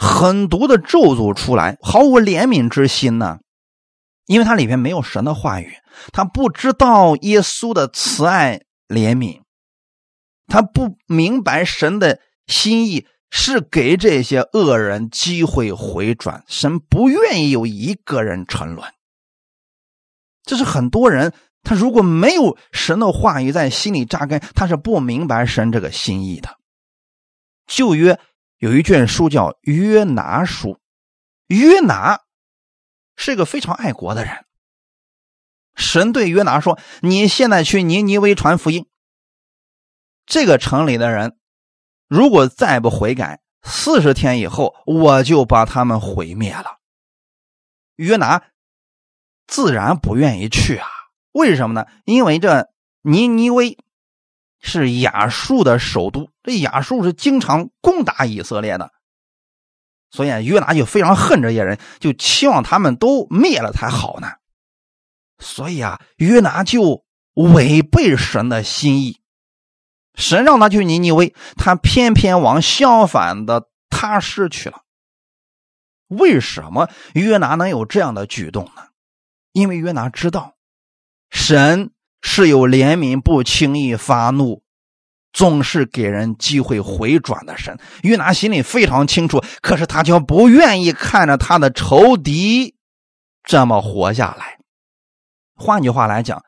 [0.00, 3.40] 狠毒的咒诅出来，毫无怜悯之心呢？
[4.24, 5.74] 因为他里面没有神的话语，
[6.12, 9.42] 他不知道耶稣的慈爱怜悯，
[10.46, 13.06] 他不明白神的心意。
[13.32, 18.92] 是给这些恶人机会回转，神不愿意有一个人沉沦。
[20.42, 21.32] 这是很多人
[21.62, 26.56] 他如果没有神的话语在心里扎根，他是不明白神这个心意的。
[27.68, 28.18] 旧约
[28.60, 30.78] 有一卷书叫约拿书，
[31.46, 32.20] 约拿
[33.16, 34.44] 是个非常爱国的人。
[35.76, 38.86] 神对约拿说：“你现在去尼尼微传福音。
[40.26, 41.38] 这个城里的人，
[42.06, 46.80] 如果再不悔改，四十天以后，我就把他们毁灭了。”
[47.96, 48.44] 约拿
[49.46, 50.86] 自然不愿意去啊。
[51.32, 51.86] 为什么呢？
[52.04, 52.68] 因为这
[53.00, 53.78] 尼尼微
[54.60, 58.92] 是亚述的首都，这亚述是经常攻打以色列的，
[60.10, 64.32] 所以约拿就非常恨这些人，就期望他们都灭了才好呢。
[65.38, 69.20] 所以啊，约拿就违背神的心意，
[70.14, 74.82] 神让他去尼尼微，他偏偏往相反的他失去了。
[76.08, 78.88] 为什么约拿能有这样的举动呢？
[79.52, 80.56] 因为约拿知道，
[81.30, 81.92] 神
[82.22, 84.62] 是有怜悯，不轻易发怒，
[85.32, 87.78] 总是给人机会回转的神。
[88.02, 92.76] 约拿心里非常清楚，可是他却不愿意看着他的仇敌
[93.44, 94.58] 这么活下来。
[95.54, 96.42] 换句话来讲，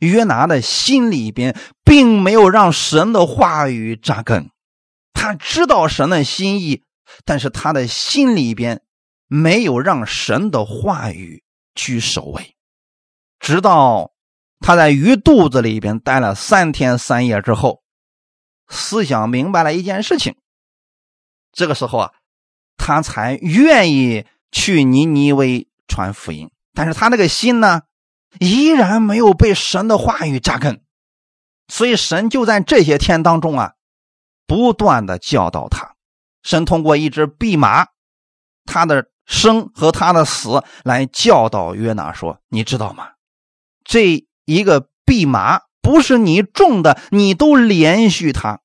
[0.00, 4.50] 约拿的心里边并没有让神的话语扎根。
[5.12, 6.84] 他知道神的心意，
[7.24, 8.82] 但是他的心里边
[9.26, 11.42] 没有让神的话语
[11.74, 12.54] 居首位。
[13.40, 14.12] 直到
[14.60, 17.82] 他在鱼肚子里边待了三天三夜之后，
[18.68, 20.36] 思想明白了一件事情。
[21.52, 22.12] 这个时候啊，
[22.76, 26.50] 他才愿意去尼尼微传福音。
[26.74, 27.82] 但是他那个心呢？
[28.38, 30.82] 依然没有被神的话语扎根，
[31.66, 33.72] 所以神就在这些天当中啊，
[34.46, 35.94] 不断的教导他。
[36.42, 37.86] 神通过一只弼马，
[38.66, 43.12] 他的生和他的死来教导约拿说：“你知道吗？
[43.82, 48.62] 这一个弼马不是你种的，你都连续他，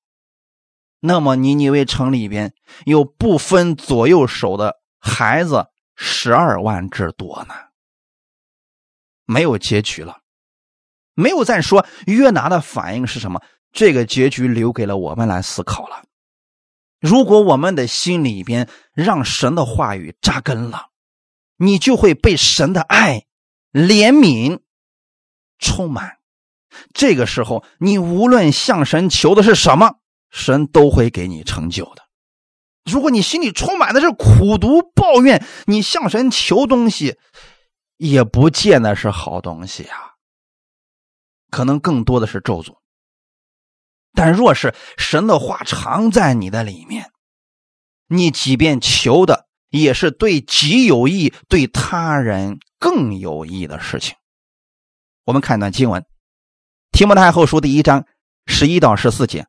[1.01, 2.53] 那么尼尼微城里边
[2.85, 5.67] 有不分左右手的孩子
[5.97, 7.53] 十二万之多呢。”
[9.27, 10.21] 没有结局了，
[11.15, 13.41] 没有再说约拿的反应是什么？
[13.73, 16.05] 这个结局留给了我们来思考了。
[17.01, 20.91] 如果我们的心里边让神的话语扎根了，
[21.57, 23.25] 你就会被神的爱、
[23.73, 24.59] 怜悯
[25.63, 26.17] 充满。
[26.93, 29.95] 这个时候，你无论向神求的是什么，
[30.29, 32.03] 神都会给你成就的。
[32.91, 37.17] 如果你心里充满的是苦毒、抱怨，你向神求东西。
[37.97, 40.15] 也不见得是好东西啊，
[41.51, 42.79] 可能更多的是咒诅。
[44.13, 47.11] 但若是神的话常在你的里面，
[48.07, 54.17] 你即便求的也是对己有益、对他人更有益的事情。
[55.25, 56.01] 我们看一段经文，
[56.91, 58.05] 《提摩太后书》第一章
[58.45, 59.47] 十一到十四节：“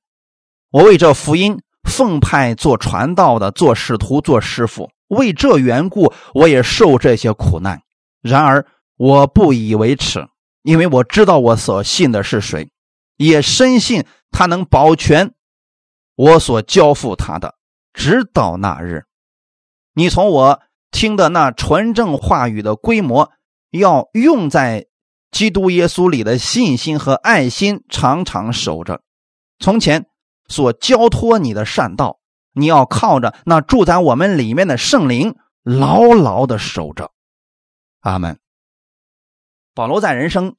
[0.70, 7.82] 我为这福音奉派做传道的，做使徒，做师傅，为这缘故，我也受这些苦难。”
[8.22, 8.64] 然而
[8.96, 10.28] 我不以为耻，
[10.62, 12.70] 因为我知道我所信的是谁，
[13.16, 15.34] 也深信他能保全
[16.14, 17.56] 我所交付他的，
[17.92, 19.06] 直到那日。
[19.92, 20.62] 你从我
[20.92, 23.32] 听的那纯正话语的规模，
[23.72, 24.86] 要用在
[25.34, 29.02] 基督耶稣里的信心和爱心，常常守着。
[29.58, 30.06] 从前
[30.46, 32.20] 所交托你的善道，
[32.52, 37.10] 你要靠着那住在我们里面的圣灵，牢牢的守着。
[37.98, 38.38] 阿门。
[39.74, 40.54] 保罗在人生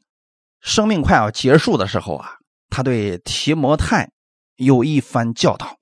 [0.59, 4.11] 生命快要结束的时候啊，他对提摩太
[4.57, 5.77] 有一番教导。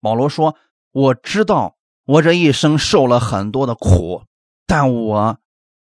[0.00, 0.56] 保罗说
[0.90, 4.24] ：“我知道我这一生受了很多的苦，
[4.66, 5.38] 但我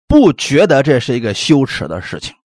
[0.09, 2.35] 不觉得这是一个羞耻的事情，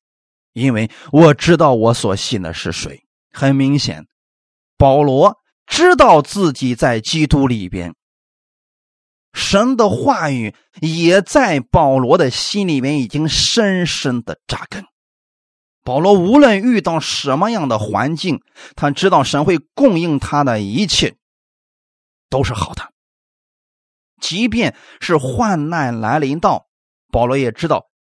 [0.53, 3.05] 因为我知道我所信的是谁。
[3.33, 4.07] 很明显，
[4.77, 7.95] 保罗知道自己在基督里边。”
[9.33, 14.85] 神的话语也在保罗的心里面已经深深的扎根。
[15.83, 18.43] 保罗无论遇到什么样的环境，
[18.77, 21.17] 他知道神会供应他的一切
[22.29, 22.93] 都是好的。
[24.21, 26.69] 即便是患难来临到，
[27.15, 27.93] 保罗也知道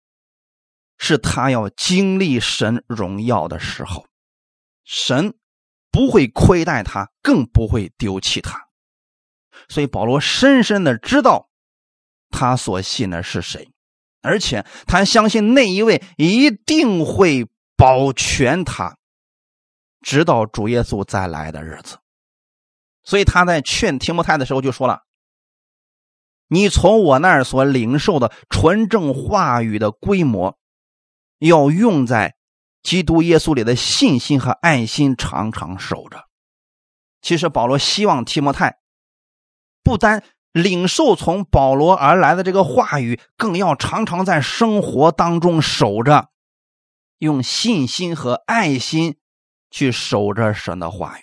[0.96, 4.06] 是他要经历神荣耀的时候，
[4.84, 5.36] 神
[5.90, 8.68] 不会亏待他，更不会丢弃他。
[9.68, 11.50] 所以保罗深深的知道，
[12.30, 13.70] 他所信的是谁，
[14.22, 17.46] 而且他相信那一位一定会
[17.76, 18.96] 保全他，
[20.00, 21.98] 直到主耶稣再来的日子。
[23.04, 25.02] 所以他在劝提摩太的时候就说了
[26.52, 30.58] ：“你从我那儿所领受的纯正话语的规模，
[31.38, 32.36] 要用在
[32.82, 36.28] 基督耶稣里的信心和爱心，常常守着。
[37.22, 38.80] 其实保罗希望提摩太
[39.82, 40.22] 不单
[40.52, 46.28] 领受从保罗而来的这个话语，更要常常在生活当中守着，
[47.16, 49.16] 用信心和爱心
[49.70, 51.22] 去守着神的话语。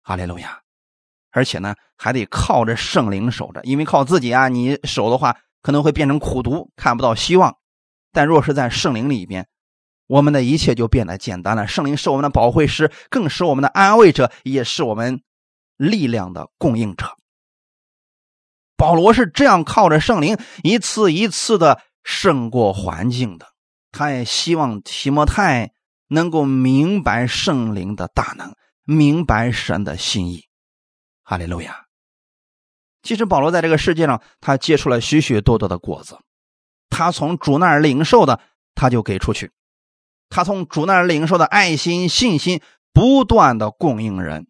[0.00, 0.59] 哈利路亚！
[1.32, 7.54] 而且呢，还得靠着圣灵守着，因为靠自己啊，你守的话可能会变成苦读，看不到希望。
[8.12, 9.46] 但若是在圣灵里边，
[10.08, 11.66] 我们的一切就变得简单了。
[11.68, 15.22] 圣灵是我们的保惠师，更是我们的安慰者，也是我们
[15.76, 17.06] 力量的供应者。
[18.76, 23.46] 保罗是这样靠着圣灵一次一次的胜过环境的。
[23.92, 25.70] 他也希望提摩太
[26.08, 28.54] 能够明白圣灵的大能，
[28.84, 30.49] 明白神的心意。
[31.30, 31.86] 哈利路亚。
[33.02, 36.18] 其实保罗在这个世界上，他结出了许许多多的果子。
[36.88, 38.40] 他从主那儿领受的，
[38.74, 39.46] 他就给出去；
[40.28, 42.60] 他从主那儿领受的爱心、信心，
[42.92, 44.48] 不断的供应人。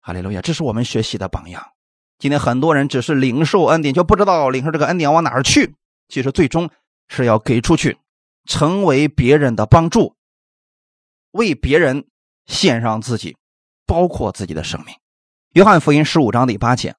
[0.00, 1.72] 哈利路亚，这是我们学习的榜样。
[2.20, 5.74] 今天很多人只是领受恩典，就不知道领受这个恩典往哪儿去。
[6.06, 6.70] 其实最终
[7.08, 7.98] 是要给出去，
[8.44, 10.14] 成为别人的帮助，
[11.32, 12.06] 为别人
[12.46, 13.36] 献上自己，
[13.86, 14.94] 包括自己的生命。
[15.58, 16.94] 约翰福音十五章第八节：“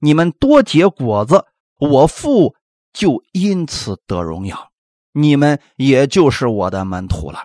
[0.00, 1.44] 你们多结果子，
[1.78, 2.54] 我父
[2.94, 4.70] 就因此得荣耀，
[5.12, 7.40] 你们也就是我的门徒了。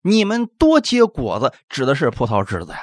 [0.00, 2.78] 你们多结果子，指的是葡萄枝子呀。”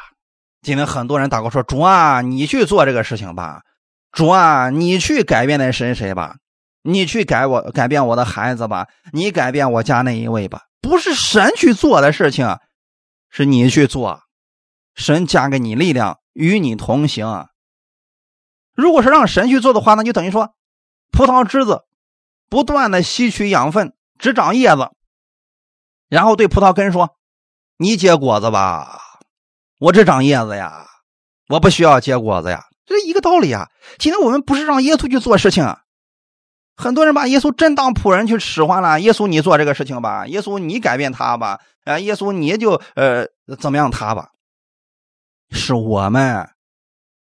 [0.62, 3.64] 今天很多人祷告说：“主啊，你去做这个事情吧，
[4.12, 6.36] 主啊，你去改变那谁谁吧，
[6.84, 12.56] 你去改我改变我的孩子吧，你改变我家那一位吧。”不是神去做的事情，
[13.32, 14.22] 是你去做，
[15.00, 17.48] 神加给你力量，与你同行。
[18.76, 20.54] 如果是让神去做的话，那就等于说，
[21.10, 21.86] 葡萄枝子
[22.50, 24.92] 不断的吸取养分，只长叶子，
[26.10, 27.16] 然后对葡萄根说
[27.80, 29.00] ：“你结果子吧。”
[29.80, 30.86] 我只长叶子呀，
[31.48, 33.70] 我不需要结果子呀，这一个道理啊。
[33.98, 35.84] 今天我们不是让耶稣去做事情，啊
[36.76, 39.00] 很多人把耶稣真当仆人去使唤了。
[39.00, 43.26] 耶稣，你做这个事情吧，耶稣，你改变他吧，啊，耶稣，你就呃
[43.60, 44.30] 怎么样他吧。
[45.52, 46.50] 是我们，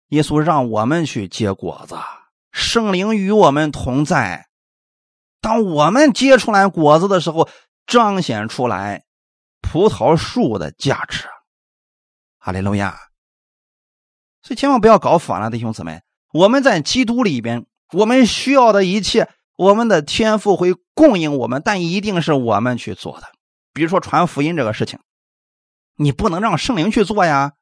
[0.10, 1.96] 耶稣让我们去结果子，
[2.52, 4.48] 圣灵与我们同在。
[5.42, 7.48] 当我们结出来果子的时候，
[7.88, 9.06] 彰显出来
[9.62, 11.28] 葡萄树的价值。
[12.38, 12.98] 哈利路亚！
[14.42, 16.02] 所以千万不要搞反了，弟兄姊妹。
[16.34, 23.28] 我们在基督里边，我们需要的一切，我们的天赋会供应我们，但一定是我们去做的。
[23.74, 25.00] 比如说传福音这个事情，
[25.96, 27.54] 你不能让圣灵去做呀。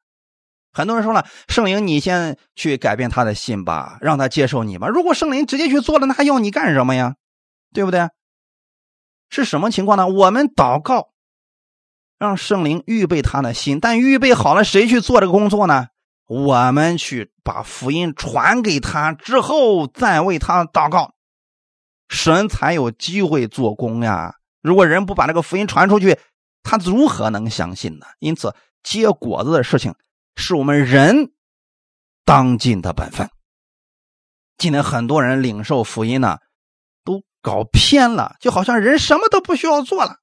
[0.78, 4.86] 很多人说了，圣灵你先去改变他的心吧，让他接受你吧。
[4.86, 7.16] 如果圣灵直接去做了，那还要你干什么呀？
[7.74, 8.08] 对不对？
[9.28, 10.06] 是什么情况呢？
[10.06, 11.08] 我们祷告。
[12.16, 15.88] 让圣灵预备他的心，但预备好了，谁去做这个工作呢？
[16.26, 21.14] 我们去把福音传给他之后，再为他祷告，
[22.08, 24.34] 神才有机会做工呀。
[24.62, 26.18] 如果人不把这个福音传出去，
[26.62, 28.06] 他如何能相信呢？
[28.20, 29.94] 因此，结果子的事情
[30.38, 31.32] 是我们人
[32.24, 33.28] 当尽的本分。
[34.56, 36.38] 今天很多人领受福音呢，
[37.04, 40.16] 都搞偏了，就好像人什么都不需要做了。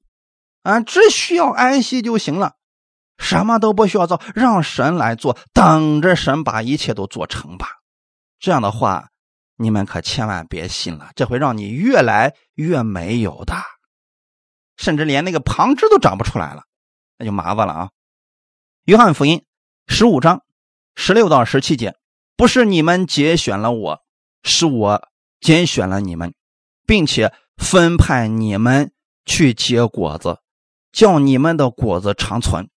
[0.64, 2.54] 啊，只需要安息就行了，
[3.18, 7.68] 什么都不需要做，让神来做，等着神把一切都做成吧。
[8.40, 9.10] 这样的话，
[9.58, 13.54] 你们可千万别信了，这会让你越来越没有的，
[14.78, 16.64] 甚至连那个旁枝都长不出来了，
[17.18, 17.90] 那就麻烦了啊。
[18.86, 19.46] 约翰福音
[19.88, 20.44] 十五章
[20.96, 21.96] 十六到十七节，
[22.36, 24.02] 不是你们节选了我，
[24.44, 25.10] 是我
[25.40, 26.34] 拣选了你们，
[26.86, 28.92] 并且分派你们
[29.26, 30.40] 去结果子。
[30.92, 32.70] 叫你们的果子长存，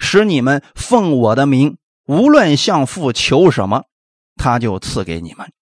[0.00, 3.84] 使你们奉我的名，无论向父求什么，
[4.34, 5.52] 他就赐给你们。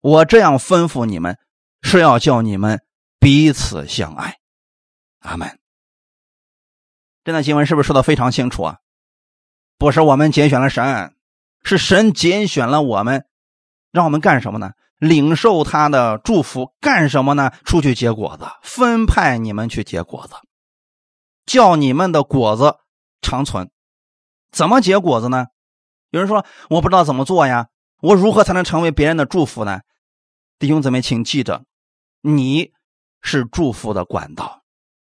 [0.00, 1.36] 我这样吩咐你们，
[1.82, 2.80] 是要叫你们
[3.18, 4.38] 彼此相爱。
[5.18, 5.58] 阿门。
[7.24, 8.78] 这段经文是不是说的非常清楚啊？
[9.78, 11.14] 不是我们拣选了神，
[11.62, 13.26] 是神拣选了我们，
[13.90, 14.72] 让我们干什么呢？
[14.98, 17.50] 领受他的祝福，干什么呢？
[17.64, 20.34] 出去结果子，分派你们去结果子。
[21.44, 22.76] 叫你们的果子
[23.20, 23.70] 长存，
[24.50, 25.48] 怎么结果子呢？
[26.10, 27.68] 有人说我不知道怎么做呀，
[28.00, 29.80] 我如何才能成为别人的祝福呢？
[30.58, 31.64] 弟兄姊妹，请记着，
[32.22, 32.72] 你
[33.20, 34.62] 是祝福的管道。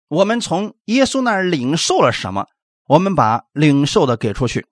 [0.08, 2.46] 我们从耶稣那儿领受了什么，
[2.86, 4.62] 我们把领受的给出去；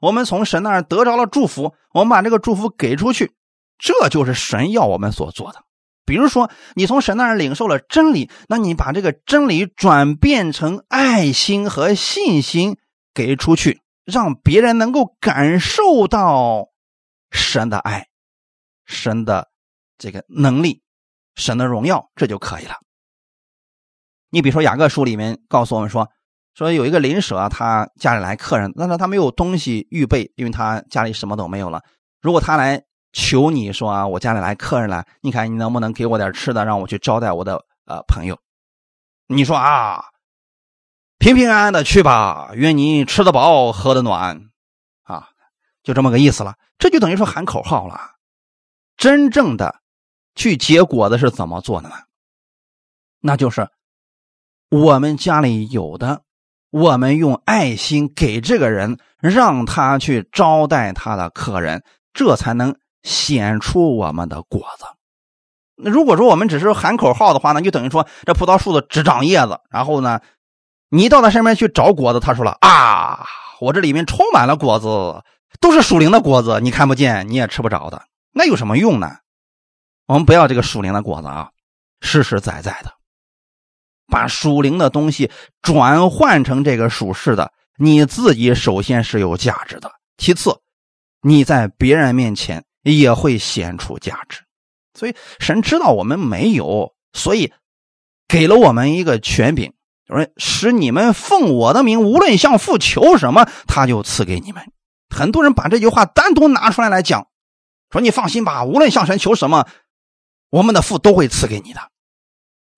[0.00, 3.34] 我们从神那儿得着了祝福，我们把这个祝福给出去。
[3.78, 5.64] 这就是神要我们所做的。
[6.04, 12.78] 比如说，你从神那儿领受了真理，那你把这个真理转变成爱心和信心
[13.12, 16.68] 给出去，让别人能够感受到
[17.30, 18.08] 神的爱、
[18.86, 19.50] 神的
[19.98, 20.82] 这个能力、
[21.36, 22.76] 神的荣耀，这就可以了。
[24.30, 26.10] 你比如说，雅各书里面告诉我们说，
[26.58, 31.80] 说有一个邻舍，他家里来客人，但是他没有东西预备，因为他家里什么都没有了。
[32.20, 32.82] 如果他来
[33.12, 38.36] 求你说啊，我家里来客人了，你看你能不能给我点吃的，让我去招待我的呃朋友？
[39.28, 40.02] 你说啊，
[41.18, 44.50] 平平安安的去吧，愿你吃得饱，喝得暖，
[45.04, 45.28] 啊，
[45.84, 46.56] 就这么个意思了。
[46.76, 48.16] 这就等于说喊口号了。
[48.96, 49.76] 真正的
[50.34, 51.94] 去结果子是怎么做的呢？
[53.20, 53.68] 那就是。
[54.70, 56.22] 我们家里有的，
[56.70, 64.84] 我们用爱心给这个人，让他去招待他的客人，这才能显出我们的果子。
[65.76, 70.20] 那如果说我们只是喊口号的话呢，就等于说这葡萄树的只长叶子，然后呢，
[70.90, 73.24] 你到他身边去找果子，他说了啊，
[73.60, 75.22] 我这里面充满了果子，
[75.60, 78.02] 都是属灵的果子，你看不见，你也吃不着的，
[78.32, 79.18] 那有什么用呢？
[80.06, 81.50] 我们不要这个属灵的果子啊，
[82.00, 82.97] 实实在在的。
[84.08, 85.30] 把属灵的东西
[85.62, 90.58] 转换成这个属世的，你自己首先是有价值的，其次，
[91.22, 94.40] 你在别人面前也会显出价值。
[94.94, 97.52] 所以神知道我们没有，所以
[98.26, 99.72] 给了我们一个权柄，
[100.06, 104.72] 说使你们奉我的名，无论向父求什么，他就赐给你们。
[105.14, 107.28] 很多人把这句话单独拿出来来讲，
[107.90, 109.68] 说你放心吧，无论向神求什么，
[110.50, 111.80] 我们的父都会赐给你的。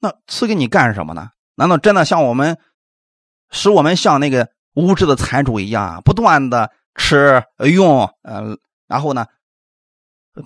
[0.01, 1.29] 那赐给你干什么呢？
[1.55, 2.59] 难道真的像我们，
[3.51, 9.27] 使我们像那个无知的财主一样，不断的吃用，呃，然后呢，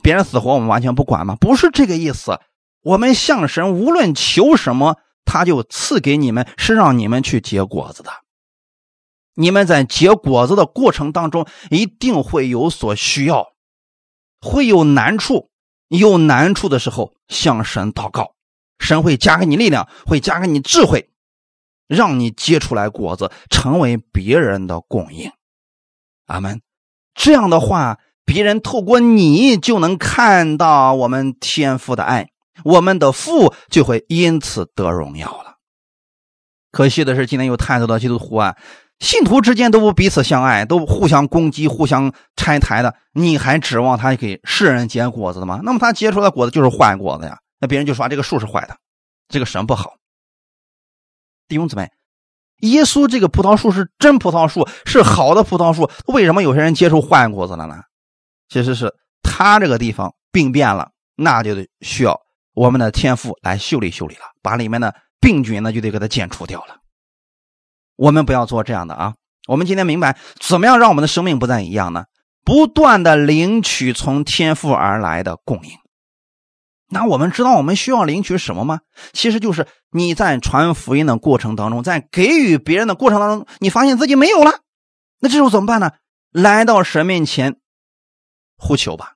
[0.02, 1.36] 别人死活我们完全不管吗？
[1.36, 2.40] 不是这个意思。
[2.82, 8.10] 我们向神无论求什么，他就赐给你们，是让你们去结果子的。
[9.34, 13.52] 你们在结果子的过程当中，一定会有所需要，
[14.40, 15.50] 会有难处，
[15.88, 18.33] 有难处的时候向神祷告。
[18.78, 21.10] 神会加给你力量，会加给你智慧，
[21.88, 25.30] 让你结出来果子，成为别人的供应。
[26.26, 26.60] 阿门。
[27.14, 32.30] 这样的话，别人透过你就能看到我们天父的爱，
[32.64, 35.54] 我们的父就会因此得荣耀了。
[36.72, 38.56] 可惜的是，今天有太多的基督徒啊，
[38.98, 45.60] 信徒之间都不彼此相爱，都互相攻击、互相拆台的，你还指望他给世人结果子的吗？
[45.62, 47.38] 那么他结出来果子就是坏果子呀。
[47.64, 48.76] 那别人就说这个树是坏的，
[49.26, 49.94] 这个神不好。
[51.48, 51.90] 弟兄姊妹，
[52.58, 55.90] 耶稣这个葡萄树是真葡萄树，是好的葡萄树。
[56.08, 57.76] 为什么有些人结出坏果子了呢？
[58.50, 62.20] 其实是他这个地方病变了，那就得需要
[62.52, 66.76] 我们的天赋来修理修理了，把里面的病菌呢就得给它剪除掉了。
[67.96, 69.14] 我们不要做这样的啊！
[69.48, 72.04] 我们今天明白怎么样让我们的生命不再一样呢？
[72.44, 75.70] 不断的领取从天赋而来的供应。
[76.88, 78.80] 那我们知道我们需要领取什么吗？
[79.12, 84.60] 其实就是你在传福音的过程当中，在给予别人的过程当中，你发现自己没有了，
[85.20, 85.92] 那这时候怎么办呢？
[86.30, 87.56] 来到神面前
[88.56, 89.14] 呼求吧，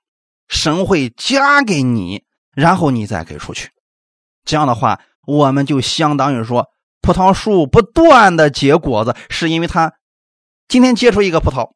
[0.49, 3.71] 神会加给你，然后你再给出去。
[4.45, 6.69] 这样的话，我们就相当于说，
[7.03, 9.93] 葡萄树不断的结果子，是因为它
[10.69, 11.73] 今天结出一个葡萄。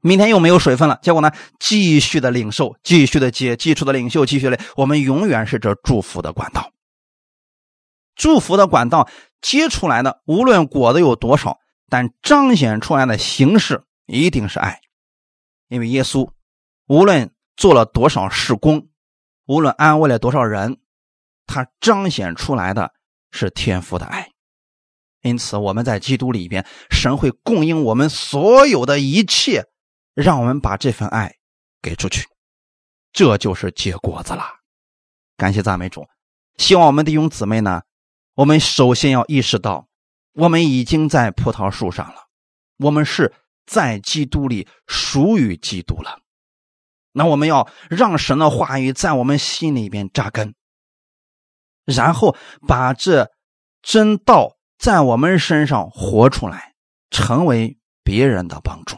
[0.00, 1.30] 明天又没有水分了，结果呢？
[1.58, 6.70] 继续的领受，继续的接，基础的领袖，继续的，我们永远是这祝福的管道。
[8.14, 9.08] 祝福的管道
[9.40, 14.80] 接出来的，无论果子有多少，但彰显出来的形式一定是爱。
[15.68, 16.30] 因为耶稣
[16.86, 18.88] 无论做了多少事工，
[19.46, 20.78] 无论安慰了多少人，
[21.46, 22.92] 他彰显出来的
[23.30, 24.30] 是天父的爱。
[25.22, 29.64] 因此，我们在基督里边，神会供应我们所有的一切。
[30.16, 31.36] 让我们把这份爱
[31.82, 32.26] 给出去，
[33.12, 34.44] 这就是结果子了。
[35.36, 36.08] 感谢赞美主，
[36.56, 37.82] 希望我们弟兄姊妹呢，
[38.34, 39.88] 我们首先要意识到，
[40.32, 42.28] 我们已经在葡萄树上了，
[42.78, 43.34] 我们是
[43.66, 46.22] 在基督里属于基督了。
[47.12, 50.54] 那我们要让神的话语在我们心里边扎根，
[51.84, 52.34] 然后
[52.66, 53.30] 把这
[53.82, 56.74] 真道在我们身上活出来，
[57.10, 58.96] 成为别人的帮助。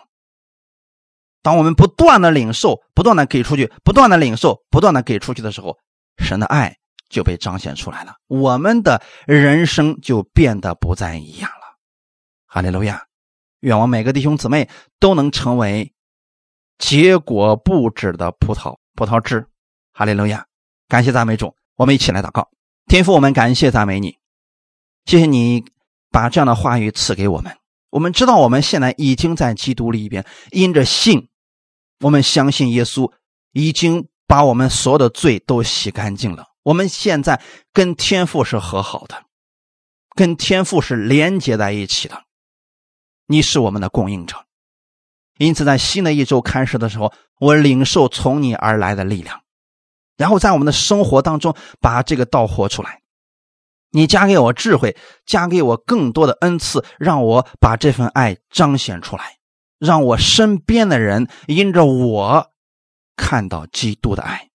[1.48, 5.78] 当我们不断的领受，不断的给出去，不断的领受，不断的给出去的时候，
[6.18, 6.76] 神的爱
[7.08, 11.78] 就被彰显出来了，我们的人生就变得不再一样了。
[12.44, 13.02] 哈利路亚！
[13.60, 14.68] 愿我每个弟兄姊妹
[15.00, 15.90] 都能成为
[16.76, 19.46] 结果不止的葡萄葡萄枝。
[19.94, 20.44] 哈利路亚！
[20.86, 21.54] 感谢赞美主。
[21.76, 22.50] 我们一起来祷告，
[22.88, 24.18] 天父，我们感谢赞美你，
[25.06, 25.64] 谢谢你
[26.10, 27.56] 把这样的话语赐给我们。
[27.88, 31.27] 我们知道我们现在已经在基督里边，因着信，
[32.00, 33.12] 我们相信耶稣
[33.52, 36.46] 已经把我们所有的罪都洗干净了。
[36.62, 37.40] 我们现在
[37.72, 39.24] 跟天父是和好的，
[40.14, 42.24] 跟天父是连接在一起的。
[43.26, 44.44] 你是我们的供应者，
[45.38, 49.40] 因此在新的一周开始的时候，我领受从你而来的力量。
[50.16, 53.00] 然后在我们的生活当中把这个道活出来，
[53.90, 59.37] 你加给我智慧，加给我更多的恩赐，让我把这份爱彰显出来，
[59.78, 62.50] 让我身边的人因着我
[63.16, 64.48] 看到基督的爱。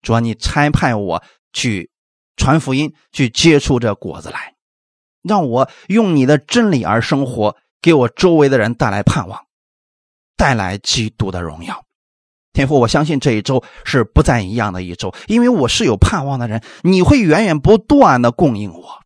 [0.00, 1.90] 主啊，你差派我去
[2.36, 4.54] 传福音，去接触这果子来，
[5.22, 9.46] 让我用你的真理而生活，给我周围的人带来盼望，
[10.36, 11.84] 带来基督的荣耀。
[12.52, 16.62] 天父，我相信这一周是不再一样的一周，因为我是有盼望的人。
[16.82, 19.02] 你会源源不断的供应我，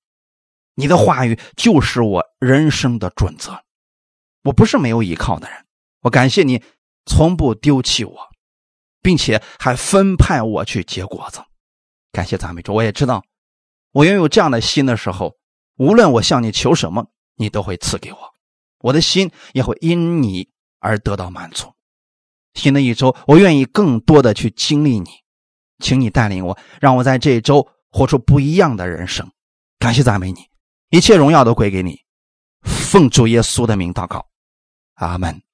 [0.74, 3.62] 你的话语就是我人生的准则。
[4.46, 5.66] 我不是没有依靠的人，
[6.02, 6.62] 我感谢你
[7.04, 8.16] 从不丢弃我，
[9.02, 11.40] 并且还分派我去结果子。
[12.12, 13.24] 感谢赞美主，我也知道，
[13.90, 15.34] 我拥有这样的心的时候，
[15.78, 18.18] 无论我向你求什么，你都会赐给我，
[18.78, 21.72] 我的心也会因你而得到满足。
[22.54, 25.10] 新的一周，我愿意更多的去经历你，
[25.80, 29.28] 请你带领我，让我在这一周活出不一样的人生。
[29.80, 30.46] 感谢赞美你，
[30.90, 31.98] 一切荣耀都归给你。
[32.62, 34.26] 奉主耶稣的名祷告，
[34.96, 35.45] 阿门。